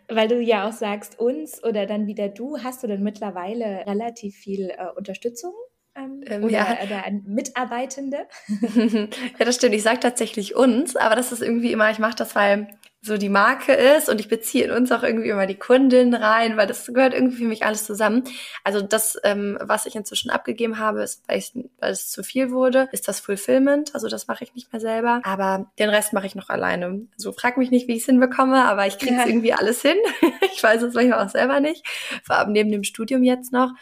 weil 0.07 0.29
du 0.29 0.41
ja 0.41 0.69
auch 0.69 0.73
sagst, 0.73 1.19
uns 1.19 1.63
oder 1.65 1.87
dann 1.87 2.07
wieder 2.07 2.29
du, 2.29 2.59
hast 2.59 2.83
du 2.83 2.87
denn 2.87 3.03
mittlerweile 3.03 3.87
relativ 3.87 4.37
viel 4.37 4.71
äh, 4.71 4.87
Unterstützung 4.97 5.53
ähm, 5.99 6.23
ähm, 6.27 6.45
oder, 6.45 6.53
ja. 6.53 6.79
oder 6.85 7.05
ein 7.05 7.25
Mitarbeitende? 7.27 8.27
ja, 9.39 9.45
das 9.45 9.57
stimmt. 9.57 9.75
Ich 9.75 9.83
sage 9.83 10.01
tatsächlich 10.01 10.55
uns, 10.55 10.97
aber 10.97 11.17
das 11.17 11.33
ist 11.33 11.43
irgendwie 11.43 11.73
immer, 11.73 11.91
ich 11.91 11.99
mache 11.99 12.17
das, 12.17 12.35
weil 12.35 12.69
so 13.01 13.17
die 13.17 13.29
Marke 13.29 13.73
ist 13.73 14.09
und 14.09 14.21
ich 14.21 14.29
beziehe 14.29 14.65
in 14.65 14.71
uns 14.73 14.91
auch 14.91 15.05
irgendwie 15.05 15.29
immer 15.29 15.47
die 15.47 15.59
Kundin 15.59 16.15
rein, 16.15 16.57
weil 16.57 16.67
das 16.67 16.87
gehört 16.87 17.15
irgendwie 17.15 17.37
für 17.37 17.45
mich 17.45 17.65
alles 17.65 17.85
zusammen. 17.85 18.25
Also 18.65 18.81
das, 18.81 19.19
ähm, 19.23 19.57
was 19.61 19.87
ich 19.87 19.95
inzwischen 19.95 20.31
abgegeben 20.31 20.79
habe, 20.79 21.03
ist, 21.03 21.23
weil, 21.29 21.39
ich, 21.39 21.53
weil 21.79 21.93
es 21.93 22.11
zu 22.11 22.25
viel 22.25 22.51
wurde, 22.51 22.89
ist 22.91 23.07
das 23.07 23.21
Fulfillment. 23.21 23.95
Also 23.95 24.09
das 24.09 24.27
mache 24.27 24.43
ich 24.43 24.55
nicht 24.55 24.73
mehr 24.73 24.81
selber, 24.81 25.21
aber 25.23 25.71
den 25.79 25.91
Rest 25.91 26.13
mache 26.13 26.27
ich 26.27 26.35
noch 26.35 26.49
alleine. 26.49 27.07
So 27.17 27.33
frag 27.33 27.57
mich 27.57 27.71
nicht, 27.71 27.87
wie 27.87 27.95
ich 27.95 28.01
es 28.01 28.07
hinbekomme, 28.07 28.65
aber 28.65 28.87
ich 28.87 28.99
kriege 28.99 29.15
es 29.15 29.23
ja. 29.23 29.27
irgendwie 29.27 29.53
alles 29.53 29.81
hin. 29.81 29.97
ich 30.53 30.63
weiß 30.63 30.83
es 30.83 30.95
manchmal 30.95 31.25
auch 31.25 31.31
selber 31.31 31.61
nicht, 31.61 31.87
vor 32.25 32.37
allem 32.37 32.53
neben 32.53 32.73
dem 32.73 32.85
Studium 32.85 33.23
jetzt 33.23 33.53
noch. 33.53 33.73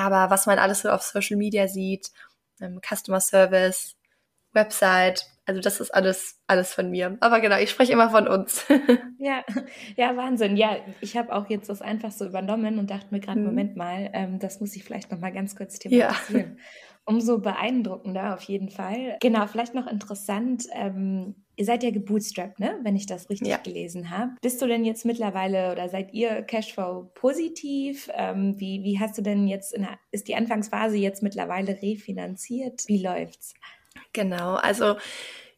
Aber 0.00 0.30
was 0.30 0.46
man 0.46 0.58
alles 0.58 0.80
so 0.80 0.88
auf 0.88 1.02
Social 1.02 1.36
Media 1.36 1.68
sieht, 1.68 2.10
ähm, 2.60 2.80
Customer 2.82 3.20
Service, 3.20 3.96
Website, 4.52 5.26
also 5.46 5.60
das 5.60 5.80
ist 5.80 5.90
alles, 5.92 6.38
alles 6.46 6.72
von 6.72 6.90
mir. 6.90 7.16
Aber 7.20 7.40
genau, 7.40 7.58
ich 7.58 7.70
spreche 7.70 7.92
immer 7.92 8.10
von 8.10 8.28
uns. 8.28 8.64
ja, 9.18 9.44
ja, 9.96 10.16
Wahnsinn. 10.16 10.56
Ja, 10.56 10.76
ich 11.00 11.16
habe 11.16 11.34
auch 11.34 11.48
jetzt 11.50 11.68
das 11.68 11.82
einfach 11.82 12.12
so 12.12 12.24
übernommen 12.24 12.78
und 12.78 12.90
dachte 12.90 13.08
mir 13.10 13.20
gerade, 13.20 13.40
hm. 13.40 13.46
Moment 13.46 13.76
mal, 13.76 14.10
ähm, 14.12 14.38
das 14.38 14.60
muss 14.60 14.76
ich 14.76 14.84
vielleicht 14.84 15.10
noch 15.10 15.18
mal 15.18 15.32
ganz 15.32 15.56
kurz 15.56 15.78
thematisieren. 15.78 16.56
Ja. 16.56 16.64
Umso 17.04 17.38
beeindruckender 17.38 18.34
auf 18.34 18.42
jeden 18.42 18.70
Fall. 18.70 19.16
Genau, 19.20 19.46
vielleicht 19.46 19.74
noch 19.74 19.86
interessant. 19.86 20.66
Ähm, 20.72 21.34
ihr 21.56 21.64
seid 21.64 21.82
ja 21.82 21.90
gebootstrapped, 21.90 22.60
ne? 22.60 22.78
Wenn 22.82 22.96
ich 22.96 23.06
das 23.06 23.28
richtig 23.28 23.48
ja. 23.48 23.56
gelesen 23.58 24.10
habe. 24.10 24.32
Bist 24.40 24.62
du 24.62 24.66
denn 24.66 24.84
jetzt 24.84 25.04
mittlerweile 25.04 25.72
oder 25.72 25.88
seid 25.88 26.12
ihr 26.12 26.42
Cashflow 26.42 27.10
positiv? 27.14 28.08
Ähm, 28.14 28.58
wie, 28.58 28.82
wie 28.82 28.98
hast 29.00 29.18
du 29.18 29.22
denn 29.22 29.48
jetzt, 29.48 29.74
in 29.74 29.82
der, 29.82 29.98
ist 30.10 30.28
die 30.28 30.36
Anfangsphase 30.36 30.96
jetzt 30.96 31.22
mittlerweile 31.22 31.80
refinanziert? 31.82 32.84
Wie 32.86 33.02
läuft's? 33.02 33.54
Genau, 34.12 34.54
also 34.54 34.96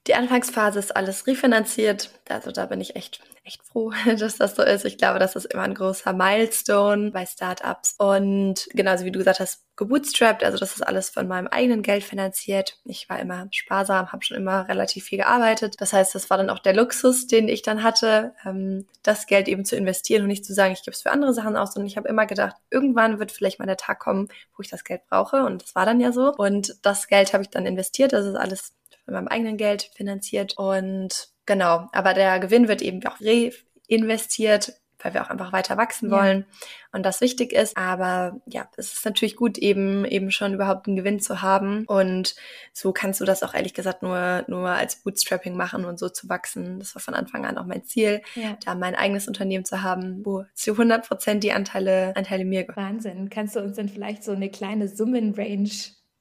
die 0.06 0.14
Anfangsphase 0.14 0.80
ist 0.80 0.96
alles 0.96 1.26
refinanziert. 1.26 2.10
Also 2.28 2.50
da 2.50 2.66
bin 2.66 2.80
ich 2.80 2.96
echt, 2.96 3.20
echt 3.44 3.62
froh, 3.62 3.92
dass 4.18 4.36
das 4.36 4.56
so 4.56 4.62
ist. 4.62 4.84
Ich 4.84 4.98
glaube, 4.98 5.20
das 5.20 5.36
ist 5.36 5.46
immer 5.46 5.62
ein 5.62 5.74
großer 5.74 6.12
Milestone 6.12 7.12
bei 7.12 7.24
Startups. 7.24 7.94
Und 7.98 8.68
genauso 8.72 9.04
wie 9.04 9.12
du 9.12 9.20
gesagt 9.20 9.38
hast, 9.38 9.64
gebootstrapped. 9.76 10.42
Also 10.42 10.58
das 10.58 10.74
ist 10.74 10.82
alles 10.82 11.10
von 11.10 11.28
meinem 11.28 11.46
eigenen 11.46 11.82
Geld 11.82 12.02
finanziert. 12.02 12.80
Ich 12.84 13.08
war 13.08 13.20
immer 13.20 13.46
sparsam, 13.52 14.10
habe 14.10 14.24
schon 14.24 14.36
immer 14.36 14.68
relativ 14.68 15.04
viel 15.04 15.18
gearbeitet. 15.18 15.80
Das 15.80 15.92
heißt, 15.92 16.14
das 16.16 16.30
war 16.30 16.36
dann 16.36 16.50
auch 16.50 16.58
der 16.58 16.74
Luxus, 16.74 17.28
den 17.28 17.48
ich 17.48 17.62
dann 17.62 17.84
hatte, 17.84 18.34
ähm, 18.44 18.86
das 19.04 19.26
Geld 19.26 19.46
eben 19.46 19.64
zu 19.64 19.76
investieren 19.76 20.22
und 20.22 20.28
nicht 20.28 20.44
zu 20.44 20.52
sagen, 20.52 20.72
ich 20.72 20.82
gebe 20.82 20.94
es 20.94 21.02
für 21.02 21.12
andere 21.12 21.32
Sachen 21.32 21.56
aus. 21.56 21.76
Und 21.76 21.86
ich 21.86 21.96
habe 21.96 22.08
immer 22.08 22.26
gedacht, 22.26 22.56
irgendwann 22.70 23.20
wird 23.20 23.30
vielleicht 23.30 23.60
mal 23.60 23.66
der 23.66 23.76
Tag 23.76 24.00
kommen, 24.00 24.28
wo 24.56 24.62
ich 24.62 24.68
das 24.68 24.82
Geld 24.82 25.02
brauche. 25.08 25.44
Und 25.44 25.62
das 25.62 25.74
war 25.76 25.86
dann 25.86 26.00
ja 26.00 26.10
so. 26.10 26.34
Und 26.34 26.76
das 26.82 27.06
Geld 27.06 27.32
habe 27.32 27.44
ich 27.44 27.50
dann 27.50 27.66
investiert. 27.66 28.12
Das 28.12 28.26
ist 28.26 28.34
alles 28.36 28.72
mit 29.06 29.14
meinem 29.14 29.28
eigenen 29.28 29.56
Geld 29.56 29.90
finanziert 29.94 30.54
und 30.56 31.28
genau, 31.46 31.88
aber 31.92 32.14
der 32.14 32.38
Gewinn 32.40 32.68
wird 32.68 32.82
eben 32.82 33.04
auch 33.06 33.18
reinvestiert, 33.20 34.74
weil 35.02 35.14
wir 35.14 35.22
auch 35.22 35.30
einfach 35.30 35.52
weiter 35.52 35.76
wachsen 35.76 36.10
ja. 36.10 36.16
wollen 36.16 36.46
und 36.92 37.04
das 37.04 37.20
wichtig 37.20 37.52
ist. 37.52 37.76
Aber 37.76 38.40
ja, 38.46 38.68
es 38.76 38.92
ist 38.92 39.04
natürlich 39.04 39.36
gut, 39.36 39.58
eben 39.58 40.04
eben 40.04 40.30
schon 40.30 40.54
überhaupt 40.54 40.86
einen 40.86 40.96
Gewinn 40.96 41.20
zu 41.20 41.42
haben. 41.42 41.84
Und 41.86 42.34
so 42.72 42.92
kannst 42.92 43.20
du 43.20 43.24
das 43.24 43.42
auch 43.42 43.54
ehrlich 43.54 43.74
gesagt 43.74 44.02
nur, 44.02 44.44
nur 44.46 44.68
als 44.68 44.96
Bootstrapping 44.96 45.56
machen 45.56 45.84
und 45.84 45.98
so 45.98 46.08
zu 46.08 46.28
wachsen. 46.28 46.78
Das 46.78 46.94
war 46.94 47.02
von 47.02 47.14
Anfang 47.14 47.44
an 47.44 47.58
auch 47.58 47.66
mein 47.66 47.84
Ziel, 47.84 48.22
ja. 48.34 48.56
da 48.64 48.74
mein 48.74 48.94
eigenes 48.94 49.28
Unternehmen 49.28 49.64
zu 49.64 49.82
haben, 49.82 50.24
wo 50.24 50.44
zu 50.54 50.72
100 50.72 51.06
Prozent 51.06 51.44
die 51.44 51.52
Anteile, 51.52 52.14
Anteile 52.16 52.44
mir 52.44 52.64
gehören. 52.64 52.94
Wahnsinn. 52.94 53.30
Kannst 53.30 53.56
du 53.56 53.60
uns 53.60 53.76
denn 53.76 53.88
vielleicht 53.88 54.24
so 54.24 54.32
eine 54.32 54.50
kleine 54.50 54.88
Summenrange 54.88 55.70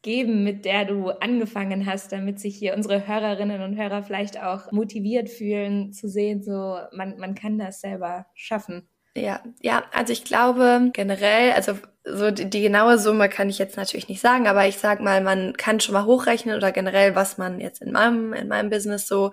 geben, 0.02 0.44
mit 0.44 0.66
der 0.66 0.86
du 0.86 1.10
angefangen 1.10 1.86
hast, 1.86 2.12
damit 2.12 2.40
sich 2.40 2.56
hier 2.56 2.74
unsere 2.74 3.08
Hörerinnen 3.08 3.62
und 3.62 3.78
Hörer 3.78 4.04
vielleicht 4.04 4.42
auch 4.42 4.72
motiviert 4.72 5.30
fühlen, 5.30 5.94
zu 5.94 6.10
sehen, 6.10 6.42
so 6.44 6.78
man, 6.92 7.18
man 7.18 7.36
kann 7.36 7.58
das 7.58 7.82
selber 7.82 8.26
schaffen. 8.34 8.88
Ja, 9.16 9.42
ja, 9.62 9.84
also 9.92 10.14
ich 10.14 10.24
glaube 10.24 10.90
generell, 10.94 11.52
also 11.52 11.78
so 12.06 12.32
die, 12.32 12.50
die 12.50 12.62
genaue 12.62 12.98
Summe 12.98 13.28
kann 13.30 13.50
ich 13.50 13.60
jetzt 13.60 13.76
natürlich 13.76 14.08
nicht 14.08 14.22
sagen, 14.22 14.48
aber 14.48 14.68
ich 14.68 14.78
sag 14.78 15.02
mal, 15.02 15.22
man 15.22 15.54
kann 15.58 15.82
schon 15.82 15.94
mal 15.94 16.06
hochrechnen 16.06 16.56
oder 16.56 16.72
generell, 16.72 17.14
was 17.14 17.38
man 17.38 17.60
jetzt 17.60 17.82
in 17.82 17.92
meinem 17.92 18.34
in 18.34 18.48
meinem 18.48 18.70
Business 18.70 19.08
so 19.08 19.32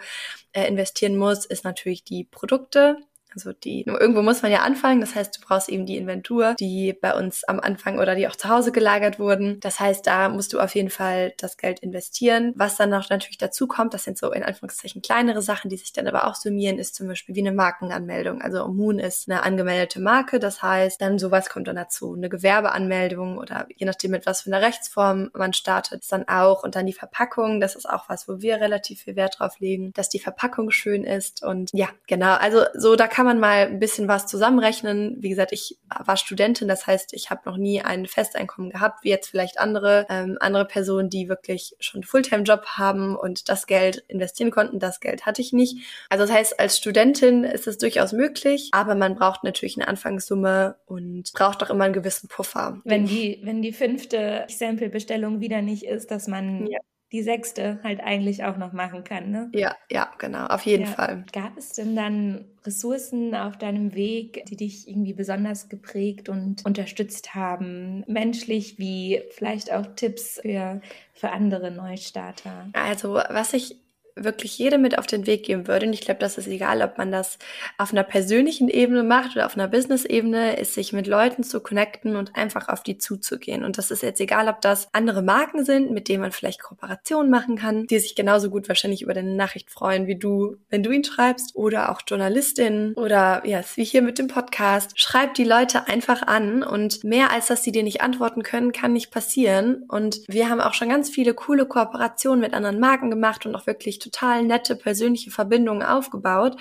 äh, 0.52 0.66
investieren 0.66 1.16
muss, 1.16 1.46
ist 1.46 1.64
natürlich 1.64 2.02
die 2.02 2.24
Produkte, 2.24 2.96
also 3.34 3.52
die, 3.52 3.84
irgendwo 3.86 4.22
muss 4.22 4.42
man 4.42 4.52
ja 4.52 4.62
anfangen. 4.62 5.00
Das 5.00 5.14
heißt, 5.14 5.36
du 5.36 5.40
brauchst 5.46 5.68
eben 5.68 5.86
die 5.86 5.96
Inventur, 5.96 6.54
die 6.58 6.92
bei 6.92 7.14
uns 7.14 7.44
am 7.44 7.60
Anfang 7.60 7.98
oder 7.98 8.14
die 8.14 8.28
auch 8.28 8.36
zu 8.36 8.48
Hause 8.48 8.72
gelagert 8.72 9.18
wurden. 9.18 9.60
Das 9.60 9.80
heißt, 9.80 10.06
da 10.06 10.28
musst 10.28 10.52
du 10.52 10.60
auf 10.60 10.74
jeden 10.74 10.90
Fall 10.90 11.32
das 11.38 11.56
Geld 11.56 11.80
investieren. 11.80 12.52
Was 12.56 12.76
dann 12.76 12.90
noch 12.90 13.10
natürlich 13.10 13.38
dazu 13.38 13.66
kommt, 13.66 13.94
das 13.94 14.04
sind 14.04 14.18
so 14.18 14.32
in 14.32 14.42
Anführungszeichen 14.42 15.02
kleinere 15.02 15.42
Sachen, 15.42 15.70
die 15.70 15.76
sich 15.76 15.92
dann 15.92 16.06
aber 16.08 16.26
auch 16.26 16.34
summieren, 16.34 16.78
ist 16.78 16.94
zum 16.94 17.08
Beispiel 17.08 17.34
wie 17.34 17.40
eine 17.40 17.52
Markenanmeldung. 17.52 18.40
Also 18.40 18.66
Moon 18.68 18.98
ist 18.98 19.28
eine 19.28 19.42
angemeldete 19.42 20.00
Marke. 20.00 20.38
Das 20.38 20.62
heißt, 20.62 21.00
dann 21.00 21.18
sowas 21.18 21.48
kommt 21.48 21.68
dann 21.68 21.76
dazu. 21.76 22.14
Eine 22.14 22.28
Gewerbeanmeldung 22.28 23.38
oder 23.38 23.66
je 23.74 23.86
nachdem, 23.86 24.12
mit 24.12 24.26
was 24.26 24.42
für 24.42 24.50
einer 24.50 24.64
Rechtsform 24.64 25.30
man 25.34 25.52
startet, 25.52 26.04
dann 26.10 26.26
auch. 26.28 26.62
Und 26.62 26.74
dann 26.74 26.86
die 26.86 26.92
Verpackung. 26.92 27.60
Das 27.60 27.74
ist 27.76 27.88
auch 27.88 28.08
was, 28.08 28.28
wo 28.28 28.40
wir 28.40 28.56
relativ 28.60 29.02
viel 29.02 29.16
Wert 29.16 29.38
drauf 29.38 29.58
legen, 29.60 29.92
dass 29.94 30.08
die 30.08 30.18
Verpackung 30.18 30.70
schön 30.70 31.04
ist. 31.04 31.42
Und 31.42 31.70
ja, 31.72 31.88
genau. 32.06 32.34
Also 32.34 32.64
so, 32.74 32.96
da 32.96 33.06
kann 33.06 33.26
man 33.28 33.38
mal 33.38 33.66
ein 33.66 33.78
bisschen 33.78 34.08
was 34.08 34.26
zusammenrechnen. 34.26 35.16
Wie 35.20 35.28
gesagt, 35.28 35.52
ich 35.52 35.78
war 35.88 36.16
Studentin, 36.16 36.68
das 36.68 36.86
heißt, 36.86 37.12
ich 37.12 37.30
habe 37.30 37.42
noch 37.44 37.56
nie 37.56 37.82
ein 37.82 38.06
Festeinkommen 38.06 38.70
gehabt, 38.70 39.04
wie 39.04 39.10
jetzt 39.10 39.28
vielleicht 39.28 39.60
andere, 39.60 40.06
ähm, 40.08 40.38
andere 40.40 40.64
Personen, 40.64 41.10
die 41.10 41.28
wirklich 41.28 41.76
schon 41.78 42.02
Fulltime-Job 42.02 42.64
haben 42.78 43.16
und 43.16 43.48
das 43.48 43.66
Geld 43.66 44.04
investieren 44.08 44.50
konnten. 44.50 44.78
Das 44.78 45.00
Geld 45.00 45.26
hatte 45.26 45.42
ich 45.42 45.52
nicht. 45.52 45.78
Also 46.08 46.24
das 46.24 46.34
heißt, 46.34 46.58
als 46.58 46.78
Studentin 46.78 47.44
ist 47.44 47.66
es 47.66 47.78
durchaus 47.78 48.12
möglich, 48.12 48.70
aber 48.72 48.94
man 48.94 49.14
braucht 49.14 49.44
natürlich 49.44 49.76
eine 49.76 49.88
Anfangssumme 49.88 50.76
und 50.86 51.32
braucht 51.34 51.62
auch 51.62 51.70
immer 51.70 51.84
einen 51.84 51.94
gewissen 51.94 52.28
Puffer. 52.28 52.80
Wenn 52.84 53.06
die, 53.06 53.40
wenn 53.44 53.62
die 53.62 53.72
fünfte 53.72 54.44
Sample-Bestellung 54.48 55.40
wieder 55.40 55.62
nicht 55.62 55.84
ist, 55.84 56.10
dass 56.10 56.26
man 56.26 56.66
ja 56.66 56.78
die 57.12 57.22
sechste 57.22 57.80
halt 57.82 58.00
eigentlich 58.00 58.44
auch 58.44 58.56
noch 58.58 58.72
machen 58.72 59.02
kann. 59.02 59.30
Ne? 59.30 59.50
Ja, 59.54 59.74
ja, 59.90 60.10
genau, 60.18 60.46
auf 60.46 60.62
jeden 60.62 60.84
ja. 60.84 60.90
Fall. 60.90 61.24
Gab 61.32 61.56
es 61.56 61.72
denn 61.72 61.96
dann 61.96 62.44
Ressourcen 62.64 63.34
auf 63.34 63.56
deinem 63.56 63.94
Weg, 63.94 64.44
die 64.46 64.56
dich 64.56 64.88
irgendwie 64.88 65.14
besonders 65.14 65.68
geprägt 65.68 66.28
und 66.28 66.66
unterstützt 66.66 67.34
haben, 67.34 68.04
menschlich 68.06 68.78
wie 68.78 69.22
vielleicht 69.30 69.72
auch 69.72 69.86
Tipps 69.96 70.38
für, 70.42 70.82
für 71.14 71.30
andere 71.30 71.70
Neustarter? 71.70 72.68
Also, 72.74 73.14
was 73.14 73.54
ich 73.54 73.76
wirklich 74.24 74.58
jedem 74.58 74.82
mit 74.82 74.98
auf 74.98 75.06
den 75.06 75.26
Weg 75.26 75.44
geben 75.44 75.66
würde. 75.66 75.86
Und 75.86 75.92
ich 75.92 76.00
glaube, 76.00 76.20
das 76.20 76.38
ist 76.38 76.46
egal, 76.46 76.82
ob 76.82 76.98
man 76.98 77.12
das 77.12 77.38
auf 77.76 77.92
einer 77.92 78.04
persönlichen 78.04 78.68
Ebene 78.68 79.02
macht 79.02 79.36
oder 79.36 79.46
auf 79.46 79.56
einer 79.56 79.68
Business-Ebene, 79.68 80.58
ist 80.58 80.74
sich 80.74 80.92
mit 80.92 81.06
Leuten 81.06 81.42
zu 81.42 81.60
connecten 81.60 82.16
und 82.16 82.36
einfach 82.36 82.68
auf 82.68 82.82
die 82.82 82.98
zuzugehen. 82.98 83.64
Und 83.64 83.78
das 83.78 83.90
ist 83.90 84.02
jetzt 84.02 84.20
egal, 84.20 84.48
ob 84.48 84.60
das 84.60 84.88
andere 84.92 85.22
Marken 85.22 85.64
sind, 85.64 85.90
mit 85.90 86.08
denen 86.08 86.22
man 86.22 86.32
vielleicht 86.32 86.62
Kooperationen 86.62 87.30
machen 87.30 87.56
kann, 87.56 87.86
die 87.86 87.98
sich 87.98 88.14
genauso 88.14 88.50
gut 88.50 88.68
wahrscheinlich 88.68 89.02
über 89.02 89.14
deine 89.14 89.34
Nachricht 89.34 89.70
freuen 89.70 90.06
wie 90.06 90.16
du, 90.16 90.56
wenn 90.70 90.82
du 90.82 90.90
ihn 90.90 91.04
schreibst, 91.04 91.54
oder 91.54 91.90
auch 91.90 92.00
Journalistinnen 92.06 92.94
oder 92.94 93.42
ja, 93.44 93.58
yes, 93.58 93.76
wie 93.76 93.84
hier 93.84 94.02
mit 94.02 94.18
dem 94.18 94.28
Podcast. 94.28 94.98
Schreib 94.98 95.34
die 95.34 95.44
Leute 95.44 95.88
einfach 95.88 96.22
an 96.22 96.62
und 96.62 97.04
mehr 97.04 97.30
als 97.30 97.46
dass 97.46 97.64
sie 97.64 97.72
dir 97.72 97.82
nicht 97.82 98.00
antworten 98.00 98.42
können, 98.42 98.72
kann 98.72 98.92
nicht 98.92 99.10
passieren. 99.10 99.84
Und 99.88 100.20
wir 100.28 100.48
haben 100.48 100.60
auch 100.60 100.74
schon 100.74 100.88
ganz 100.88 101.10
viele 101.10 101.34
coole 101.34 101.66
Kooperationen 101.66 102.40
mit 102.40 102.54
anderen 102.54 102.78
Marken 102.78 103.10
gemacht 103.10 103.46
und 103.46 103.54
auch 103.54 103.66
wirklich 103.66 103.98
total 104.10 104.44
nette 104.44 104.76
persönliche 104.76 105.30
Verbindungen 105.30 105.82
aufgebaut. 105.82 106.56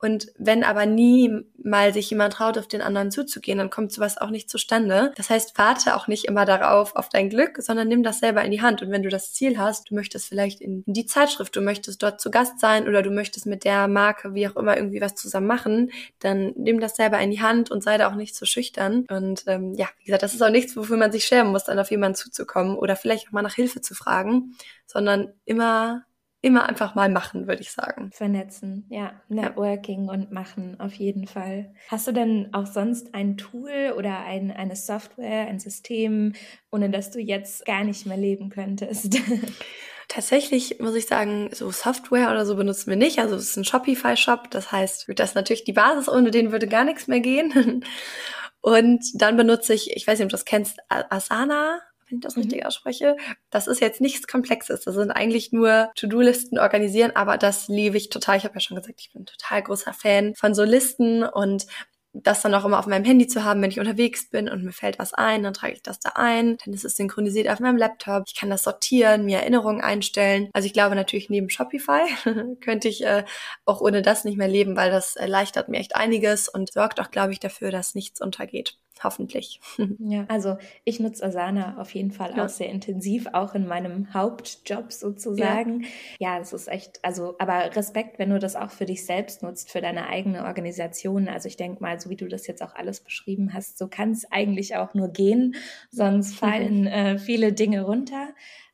Und 0.00 0.28
wenn 0.38 0.62
aber 0.62 0.86
nie 0.86 1.44
mal 1.60 1.92
sich 1.92 2.08
jemand 2.10 2.34
traut, 2.34 2.56
auf 2.56 2.68
den 2.68 2.82
anderen 2.82 3.10
zuzugehen, 3.10 3.58
dann 3.58 3.68
kommt 3.68 3.92
sowas 3.92 4.16
auch 4.16 4.30
nicht 4.30 4.48
zustande. 4.48 5.12
Das 5.16 5.28
heißt, 5.28 5.58
warte 5.58 5.96
auch 5.96 6.06
nicht 6.06 6.26
immer 6.26 6.44
darauf, 6.44 6.94
auf 6.94 7.08
dein 7.08 7.28
Glück, 7.28 7.56
sondern 7.58 7.88
nimm 7.88 8.04
das 8.04 8.20
selber 8.20 8.44
in 8.44 8.52
die 8.52 8.62
Hand. 8.62 8.80
Und 8.80 8.92
wenn 8.92 9.02
du 9.02 9.08
das 9.08 9.32
Ziel 9.32 9.58
hast, 9.58 9.90
du 9.90 9.96
möchtest 9.96 10.28
vielleicht 10.28 10.60
in, 10.60 10.84
die 10.86 11.06
Zeitschrift, 11.06 11.56
du 11.56 11.60
möchtest 11.60 12.00
dort 12.00 12.20
zu 12.20 12.30
Gast 12.30 12.60
sein 12.60 12.86
oder 12.86 13.02
du 13.02 13.10
möchtest 13.10 13.46
mit 13.46 13.64
der 13.64 13.88
Marke, 13.88 14.34
wie 14.34 14.46
auch 14.46 14.54
immer, 14.54 14.76
irgendwie 14.76 15.00
was 15.00 15.16
zusammen 15.16 15.48
machen, 15.48 15.90
dann 16.20 16.52
nimm 16.56 16.78
das 16.78 16.94
selber 16.94 17.18
in 17.18 17.32
die 17.32 17.42
Hand 17.42 17.72
und 17.72 17.82
sei 17.82 17.98
da 17.98 18.08
auch 18.08 18.14
nicht 18.14 18.36
so 18.36 18.46
schüchtern. 18.46 19.04
Und 19.10 19.44
ähm, 19.48 19.74
ja, 19.74 19.88
wie 19.98 20.04
gesagt, 20.04 20.22
das 20.22 20.34
ist 20.34 20.42
auch 20.42 20.50
nichts, 20.50 20.76
wofür 20.76 20.96
man 20.96 21.10
sich 21.10 21.24
schämen 21.24 21.50
muss, 21.50 21.64
dann 21.64 21.78
auf 21.80 21.90
jemanden 21.90 22.14
zuzukommen 22.14 22.76
oder 22.76 22.94
vielleicht 22.94 23.26
auch 23.26 23.32
mal 23.32 23.42
nach 23.42 23.54
Hilfe 23.54 23.80
zu 23.80 23.96
fragen, 23.96 24.54
sondern 24.86 25.32
immer 25.44 26.04
immer 26.40 26.68
einfach 26.68 26.94
mal 26.94 27.08
machen, 27.08 27.48
würde 27.48 27.62
ich 27.62 27.72
sagen. 27.72 28.10
Vernetzen, 28.12 28.86
ja. 28.90 29.20
Networking 29.28 30.06
ja. 30.06 30.12
und 30.12 30.30
machen, 30.30 30.78
auf 30.78 30.94
jeden 30.94 31.26
Fall. 31.26 31.74
Hast 31.88 32.06
du 32.06 32.12
denn 32.12 32.50
auch 32.52 32.66
sonst 32.66 33.14
ein 33.14 33.36
Tool 33.36 33.92
oder 33.96 34.20
ein, 34.20 34.52
eine 34.52 34.76
Software, 34.76 35.48
ein 35.48 35.58
System, 35.58 36.34
ohne 36.70 36.90
das 36.90 37.10
du 37.10 37.18
jetzt 37.18 37.66
gar 37.66 37.82
nicht 37.82 38.06
mehr 38.06 38.16
leben 38.16 38.50
könntest? 38.50 39.18
Tatsächlich 40.08 40.78
muss 40.78 40.94
ich 40.94 41.06
sagen, 41.06 41.50
so 41.52 41.70
Software 41.70 42.30
oder 42.30 42.46
so 42.46 42.56
benutzen 42.56 42.88
wir 42.88 42.96
nicht. 42.96 43.18
Also 43.18 43.34
es 43.34 43.50
ist 43.50 43.56
ein 43.56 43.64
Shopify-Shop. 43.64 44.50
Das 44.50 44.72
heißt, 44.72 45.06
das 45.16 45.30
ist 45.30 45.34
natürlich 45.34 45.64
die 45.64 45.74
Basis, 45.74 46.08
ohne 46.08 46.30
den 46.30 46.52
würde 46.52 46.68
gar 46.68 46.84
nichts 46.84 47.08
mehr 47.08 47.20
gehen. 47.20 47.84
Und 48.60 49.04
dann 49.14 49.36
benutze 49.36 49.74
ich, 49.74 49.96
ich 49.96 50.06
weiß 50.06 50.18
nicht, 50.18 50.24
ob 50.24 50.30
du 50.30 50.34
das 50.34 50.44
kennst, 50.44 50.78
Asana 50.88 51.80
wenn 52.08 52.18
ich 52.18 52.22
das 52.24 52.36
mhm. 52.36 52.42
richtig 52.42 52.66
ausspreche. 52.66 53.16
Das 53.50 53.66
ist 53.66 53.80
jetzt 53.80 54.00
nichts 54.00 54.26
Komplexes. 54.26 54.82
Das 54.82 54.94
sind 54.94 55.10
eigentlich 55.10 55.52
nur 55.52 55.90
To-Do-Listen 55.96 56.58
organisieren, 56.58 57.12
aber 57.14 57.38
das 57.38 57.68
liebe 57.68 57.96
ich 57.96 58.08
total. 58.08 58.36
Ich 58.36 58.44
habe 58.44 58.54
ja 58.54 58.60
schon 58.60 58.76
gesagt, 58.76 59.00
ich 59.00 59.12
bin 59.12 59.26
total 59.26 59.62
großer 59.62 59.92
Fan 59.92 60.34
von 60.34 60.54
so 60.54 60.64
Listen 60.64 61.22
und 61.24 61.66
das 62.14 62.42
dann 62.42 62.54
auch 62.54 62.64
immer 62.64 62.78
auf 62.78 62.86
meinem 62.86 63.04
Handy 63.04 63.26
zu 63.26 63.44
haben, 63.44 63.60
wenn 63.62 63.70
ich 63.70 63.80
unterwegs 63.80 64.30
bin 64.30 64.48
und 64.48 64.64
mir 64.64 64.72
fällt 64.72 64.98
was 64.98 65.14
ein, 65.14 65.42
dann 65.42 65.54
trage 65.54 65.74
ich 65.74 65.82
das 65.82 66.00
da 66.00 66.12
ein, 66.14 66.56
dann 66.64 66.74
ist 66.74 66.84
es 66.84 66.96
synchronisiert 66.96 67.48
auf 67.48 67.60
meinem 67.60 67.76
Laptop. 67.76 68.24
Ich 68.26 68.34
kann 68.34 68.50
das 68.50 68.64
sortieren, 68.64 69.24
mir 69.24 69.38
Erinnerungen 69.38 69.80
einstellen. 69.80 70.48
Also 70.52 70.66
ich 70.66 70.72
glaube 70.72 70.94
natürlich 70.94 71.30
neben 71.30 71.50
Shopify 71.50 72.02
könnte 72.60 72.88
ich 72.88 73.04
äh, 73.04 73.24
auch 73.64 73.80
ohne 73.80 74.02
das 74.02 74.24
nicht 74.24 74.38
mehr 74.38 74.48
leben, 74.48 74.76
weil 74.76 74.90
das 74.90 75.16
erleichtert 75.16 75.68
mir 75.68 75.78
echt 75.78 75.96
einiges 75.96 76.48
und 76.48 76.72
sorgt 76.72 77.00
auch, 77.00 77.10
glaube 77.10 77.32
ich, 77.32 77.40
dafür, 77.40 77.70
dass 77.70 77.94
nichts 77.94 78.20
untergeht. 78.20 78.76
Hoffentlich. 79.02 79.60
Ja, 79.98 80.24
also 80.28 80.56
ich 80.84 81.00
nutze 81.00 81.24
Asana 81.24 81.78
auf 81.78 81.94
jeden 81.94 82.10
Fall 82.10 82.34
ja. 82.36 82.44
auch 82.44 82.48
sehr 82.48 82.68
intensiv, 82.68 83.26
auch 83.32 83.54
in 83.54 83.66
meinem 83.66 84.12
Hauptjob 84.14 84.92
sozusagen. 84.92 85.82
Ja. 86.18 86.34
ja, 86.34 86.38
es 86.40 86.52
ist 86.52 86.68
echt, 86.68 87.04
also, 87.04 87.34
aber 87.38 87.74
Respekt, 87.76 88.18
wenn 88.18 88.30
du 88.30 88.38
das 88.38 88.56
auch 88.56 88.70
für 88.70 88.86
dich 88.86 89.04
selbst 89.04 89.42
nutzt, 89.42 89.70
für 89.70 89.80
deine 89.80 90.08
eigene 90.08 90.44
Organisation. 90.44 91.28
Also 91.28 91.48
ich 91.48 91.56
denke 91.56 91.82
mal, 91.82 92.00
so 92.00 92.10
wie 92.10 92.16
du 92.16 92.28
das 92.28 92.46
jetzt 92.46 92.62
auch 92.62 92.74
alles 92.74 93.00
beschrieben 93.00 93.52
hast, 93.52 93.78
so 93.78 93.88
kann 93.88 94.10
es 94.12 94.30
eigentlich 94.30 94.76
auch 94.76 94.94
nur 94.94 95.08
gehen, 95.08 95.56
sonst 95.90 96.34
fallen 96.34 96.86
äh, 96.86 97.18
viele 97.18 97.52
Dinge 97.52 97.82
runter. 97.82 98.28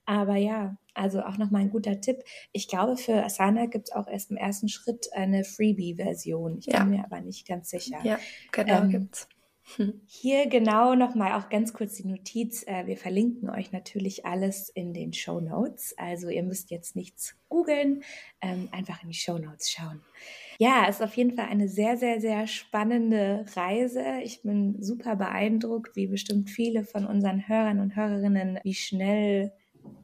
Aber 0.07 0.37
ja, 0.37 0.77
also 0.95 1.23
auch 1.23 1.39
nochmal 1.39 1.63
ein 1.63 1.71
guter 1.71 2.01
Tipp. 2.01 2.23
Ich 2.53 2.69
glaube, 2.69 2.97
für 2.97 3.25
Asana 3.25 3.67
gibt 3.67 3.89
es 3.89 3.95
auch 3.95 4.07
erst 4.07 4.31
im 4.31 4.37
ersten 4.37 4.69
Schritt 4.69 5.09
eine 5.13 5.45
Freebie-Version. 5.45 6.59
Ich 6.59 6.67
ja. 6.67 6.81
bin 6.81 6.91
mir 6.91 7.05
aber 7.05 7.21
nicht 7.21 7.47
ganz 7.47 7.71
sicher. 7.71 7.99
Ja, 8.05 8.19
genau, 8.53 8.83
ähm, 8.83 8.91
gibt's. 8.91 9.29
Hier 10.07 10.47
genau 10.49 10.95
nochmal 10.95 11.33
auch 11.33 11.49
ganz 11.49 11.73
kurz 11.73 11.95
die 11.95 12.07
Notiz. 12.07 12.67
Äh, 12.67 12.87
wir 12.87 12.97
verlinken 12.97 13.49
euch 13.49 13.73
natürlich 13.73 14.27
alles 14.27 14.69
in 14.69 14.93
den 14.93 15.13
Show 15.13 15.41
Notes. 15.41 15.95
Also 15.97 16.29
ihr 16.29 16.43
müsst 16.43 16.71
jetzt 16.71 16.97
nichts 16.97 17.37
googeln, 17.49 18.03
ähm, 18.41 18.69
einfach 18.73 19.03
in 19.03 19.09
die 19.09 19.15
Show 19.15 19.39
Notes 19.39 19.71
schauen. 19.71 20.03
Ja, 20.59 20.87
es 20.89 20.97
ist 20.97 21.03
auf 21.03 21.17
jeden 21.17 21.35
Fall 21.35 21.47
eine 21.47 21.69
sehr, 21.69 21.97
sehr, 21.97 22.21
sehr 22.21 22.47
spannende 22.47 23.45
Reise. 23.57 24.05
Ich 24.23 24.43
bin 24.43 24.83
super 24.83 25.17
beeindruckt, 25.17 25.97
wie 25.97 26.07
bestimmt 26.07 26.51
viele 26.51 26.85
von 26.85 27.07
unseren 27.07 27.49
Hörern 27.49 27.81
und 27.81 27.97
Hörerinnen, 27.97 28.61
wie 28.63 28.75
schnell 28.75 29.53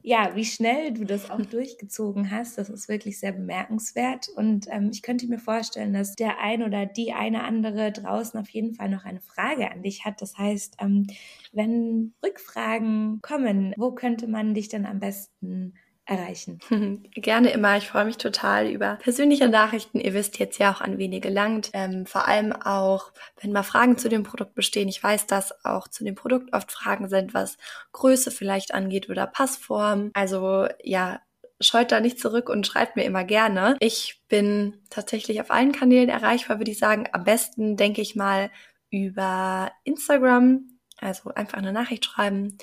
ja, 0.03 0.35
wie 0.35 0.45
schnell 0.45 0.93
du 0.93 1.05
das 1.05 1.29
auch 1.29 1.41
durchgezogen 1.41 2.31
hast, 2.31 2.57
das 2.57 2.69
ist 2.69 2.89
wirklich 2.89 3.19
sehr 3.19 3.33
bemerkenswert. 3.33 4.29
Und 4.35 4.67
ähm, 4.69 4.89
ich 4.91 5.03
könnte 5.03 5.27
mir 5.27 5.37
vorstellen, 5.37 5.93
dass 5.93 6.15
der 6.15 6.39
ein 6.39 6.63
oder 6.63 6.85
die 6.85 7.13
eine 7.13 7.43
andere 7.43 7.91
draußen 7.91 8.39
auf 8.39 8.49
jeden 8.49 8.73
Fall 8.73 8.89
noch 8.89 9.05
eine 9.05 9.21
Frage 9.21 9.71
an 9.71 9.83
dich 9.83 10.03
hat. 10.03 10.21
Das 10.21 10.37
heißt, 10.37 10.77
ähm, 10.79 11.07
wenn 11.51 12.13
Rückfragen 12.23 13.19
kommen, 13.21 13.73
wo 13.77 13.91
könnte 13.91 14.27
man 14.27 14.53
dich 14.53 14.69
denn 14.69 14.85
am 14.85 14.99
besten 14.99 15.75
erreichen. 16.11 16.59
Gerne 17.15 17.51
immer. 17.51 17.77
Ich 17.77 17.87
freue 17.87 18.05
mich 18.05 18.17
total 18.17 18.67
über 18.67 18.97
persönliche 18.97 19.47
Nachrichten. 19.47 19.99
Ihr 19.99 20.13
wisst 20.13 20.37
jetzt 20.39 20.59
ja 20.59 20.73
auch, 20.73 20.81
an 20.81 20.97
wen 20.97 21.13
ihr 21.13 21.21
gelangt. 21.21 21.71
Ähm, 21.73 22.05
vor 22.05 22.27
allem 22.27 22.51
auch, 22.53 23.11
wenn 23.39 23.51
mal 23.51 23.63
Fragen 23.63 23.97
zu 23.97 24.09
dem 24.09 24.23
Produkt 24.23 24.53
bestehen. 24.53 24.89
Ich 24.89 25.01
weiß, 25.01 25.27
dass 25.27 25.65
auch 25.65 25.87
zu 25.87 26.03
dem 26.03 26.15
Produkt 26.15 26.53
oft 26.53 26.71
Fragen 26.71 27.09
sind, 27.09 27.33
was 27.33 27.57
Größe 27.93 28.31
vielleicht 28.31 28.73
angeht 28.73 29.09
oder 29.09 29.25
Passform. 29.25 30.11
Also 30.13 30.67
ja, 30.83 31.21
scheut 31.61 31.91
da 31.91 31.99
nicht 31.99 32.19
zurück 32.19 32.49
und 32.49 32.67
schreibt 32.67 32.95
mir 32.95 33.03
immer 33.05 33.23
gerne. 33.23 33.77
Ich 33.79 34.21
bin 34.27 34.81
tatsächlich 34.89 35.39
auf 35.41 35.51
allen 35.51 35.71
Kanälen 35.71 36.09
erreichbar, 36.09 36.59
würde 36.59 36.71
ich 36.71 36.79
sagen. 36.79 37.07
Am 37.13 37.23
besten 37.23 37.77
denke 37.77 38.01
ich 38.01 38.15
mal 38.15 38.51
über 38.89 39.71
Instagram. 39.83 40.67
Also 40.97 41.33
einfach 41.33 41.57
eine 41.57 41.73
Nachricht 41.73 42.05
schreiben. 42.05 42.57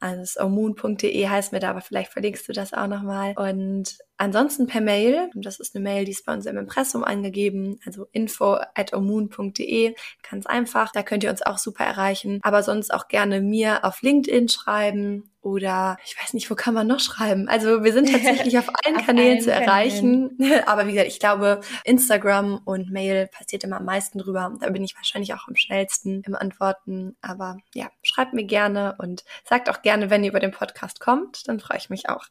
Also 0.00 0.40
omoon.de 0.44 1.28
heißt 1.28 1.52
mir 1.52 1.60
da, 1.60 1.70
aber 1.70 1.80
vielleicht 1.80 2.12
verlinkst 2.12 2.46
du 2.48 2.52
das 2.52 2.74
auch 2.74 2.86
nochmal. 2.86 3.34
Und 3.36 3.96
ansonsten 4.16 4.66
per 4.66 4.80
Mail, 4.80 5.30
das 5.34 5.60
ist 5.60 5.74
eine 5.74 5.82
Mail, 5.82 6.04
die 6.04 6.12
ist 6.12 6.24
bei 6.24 6.32
uns 6.32 6.46
im 6.46 6.56
Impressum 6.56 7.04
angegeben, 7.04 7.78
also 7.84 8.06
info 8.12 8.58
at 8.74 8.92
omoon.de, 8.92 9.94
ganz 10.28 10.46
einfach, 10.46 10.92
da 10.92 11.02
könnt 11.02 11.24
ihr 11.24 11.30
uns 11.30 11.42
auch 11.42 11.58
super 11.58 11.84
erreichen. 11.84 12.40
Aber 12.42 12.62
sonst 12.62 12.92
auch 12.92 13.08
gerne 13.08 13.40
mir 13.40 13.84
auf 13.84 14.02
LinkedIn 14.02 14.48
schreiben 14.48 15.30
oder 15.46 15.96
ich 16.04 16.20
weiß 16.20 16.34
nicht, 16.34 16.50
wo 16.50 16.56
kann 16.56 16.74
man 16.74 16.88
noch 16.88 16.98
schreiben? 16.98 17.48
Also 17.48 17.84
wir 17.84 17.92
sind 17.92 18.10
tatsächlich 18.10 18.58
auf 18.58 18.68
allen 18.84 18.96
auf 18.96 19.06
Kanälen 19.06 19.40
zu 19.40 19.52
erreichen. 19.52 20.36
Aber 20.66 20.88
wie 20.88 20.92
gesagt, 20.92 21.08
ich 21.08 21.20
glaube, 21.20 21.60
Instagram 21.84 22.60
und 22.64 22.90
Mail 22.90 23.28
passiert 23.28 23.62
immer 23.62 23.76
am 23.76 23.84
meisten 23.84 24.18
drüber. 24.18 24.52
Da 24.60 24.70
bin 24.70 24.82
ich 24.82 24.96
wahrscheinlich 24.96 25.34
auch 25.34 25.46
am 25.46 25.54
schnellsten 25.54 26.22
im 26.26 26.34
Antworten. 26.34 27.16
Aber 27.22 27.58
ja, 27.74 27.90
schreibt 28.02 28.34
mir 28.34 28.42
gerne 28.44 28.96
und 28.98 29.24
sagt 29.44 29.70
auch 29.70 29.82
gerne, 29.82 30.10
wenn 30.10 30.24
ihr 30.24 30.30
über 30.30 30.40
den 30.40 30.50
Podcast 30.50 30.98
kommt, 30.98 31.46
dann 31.46 31.60
freue 31.60 31.78
ich 31.78 31.90
mich 31.90 32.08
auch. 32.08 32.24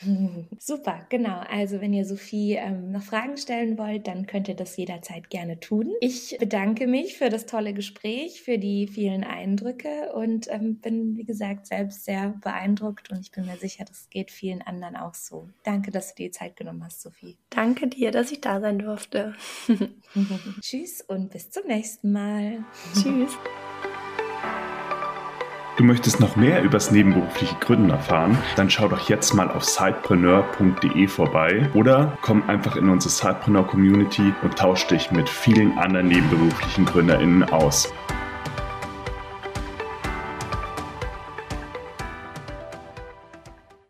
Super, 0.58 1.06
genau. 1.22 1.40
Also 1.48 1.80
wenn 1.80 1.92
ihr 1.92 2.04
Sophie 2.04 2.54
ähm, 2.54 2.92
noch 2.92 3.02
Fragen 3.02 3.36
stellen 3.36 3.78
wollt, 3.78 4.06
dann 4.06 4.26
könnt 4.26 4.48
ihr 4.48 4.54
das 4.54 4.76
jederzeit 4.76 5.30
gerne 5.30 5.60
tun. 5.60 5.92
Ich 6.00 6.36
bedanke 6.38 6.86
mich 6.86 7.16
für 7.18 7.28
das 7.28 7.46
tolle 7.46 7.74
Gespräch, 7.74 8.42
für 8.42 8.58
die 8.58 8.86
vielen 8.86 9.24
Eindrücke 9.24 10.12
und 10.14 10.48
ähm, 10.50 10.76
bin, 10.76 11.16
wie 11.16 11.24
gesagt, 11.24 11.66
selbst 11.66 12.04
sehr 12.04 12.30
beeindruckt 12.40 13.10
und 13.10 13.20
ich 13.20 13.32
bin 13.32 13.46
mir 13.46 13.56
sicher, 13.56 13.84
das 13.84 14.08
geht 14.10 14.30
vielen 14.30 14.62
anderen 14.62 14.96
auch 14.96 15.14
so. 15.14 15.48
Danke, 15.64 15.90
dass 15.90 16.14
du 16.14 16.22
dir 16.22 16.28
die 16.28 16.32
Zeit 16.32 16.56
genommen 16.56 16.84
hast, 16.84 17.02
Sophie. 17.02 17.36
Danke 17.50 17.86
dir, 17.88 18.10
dass 18.10 18.32
ich 18.32 18.40
da 18.40 18.60
sein 18.60 18.78
durfte. 18.78 19.34
Tschüss 20.60 21.02
und 21.02 21.30
bis 21.30 21.50
zum 21.50 21.66
nächsten 21.66 22.12
Mal. 22.12 22.64
Tschüss. 22.94 23.36
Du 25.76 25.84
möchtest 25.84 26.20
noch 26.20 26.36
mehr 26.36 26.62
übers 26.62 26.90
nebenberufliche 26.90 27.56
Gründen 27.56 27.90
erfahren? 27.90 28.36
Dann 28.56 28.68
schau 28.68 28.88
doch 28.88 29.08
jetzt 29.08 29.32
mal 29.34 29.50
auf 29.50 29.64
sidepreneur.de 29.64 31.08
vorbei 31.08 31.70
oder 31.74 32.18
komm 32.20 32.48
einfach 32.48 32.76
in 32.76 32.88
unsere 32.88 33.10
Sidepreneur 33.10 33.66
Community 33.66 34.34
und 34.42 34.56
tausch 34.56 34.86
dich 34.88 35.10
mit 35.10 35.28
vielen 35.28 35.78
anderen 35.78 36.08
nebenberuflichen 36.08 36.84
GründerInnen 36.84 37.44
aus. 37.44 37.90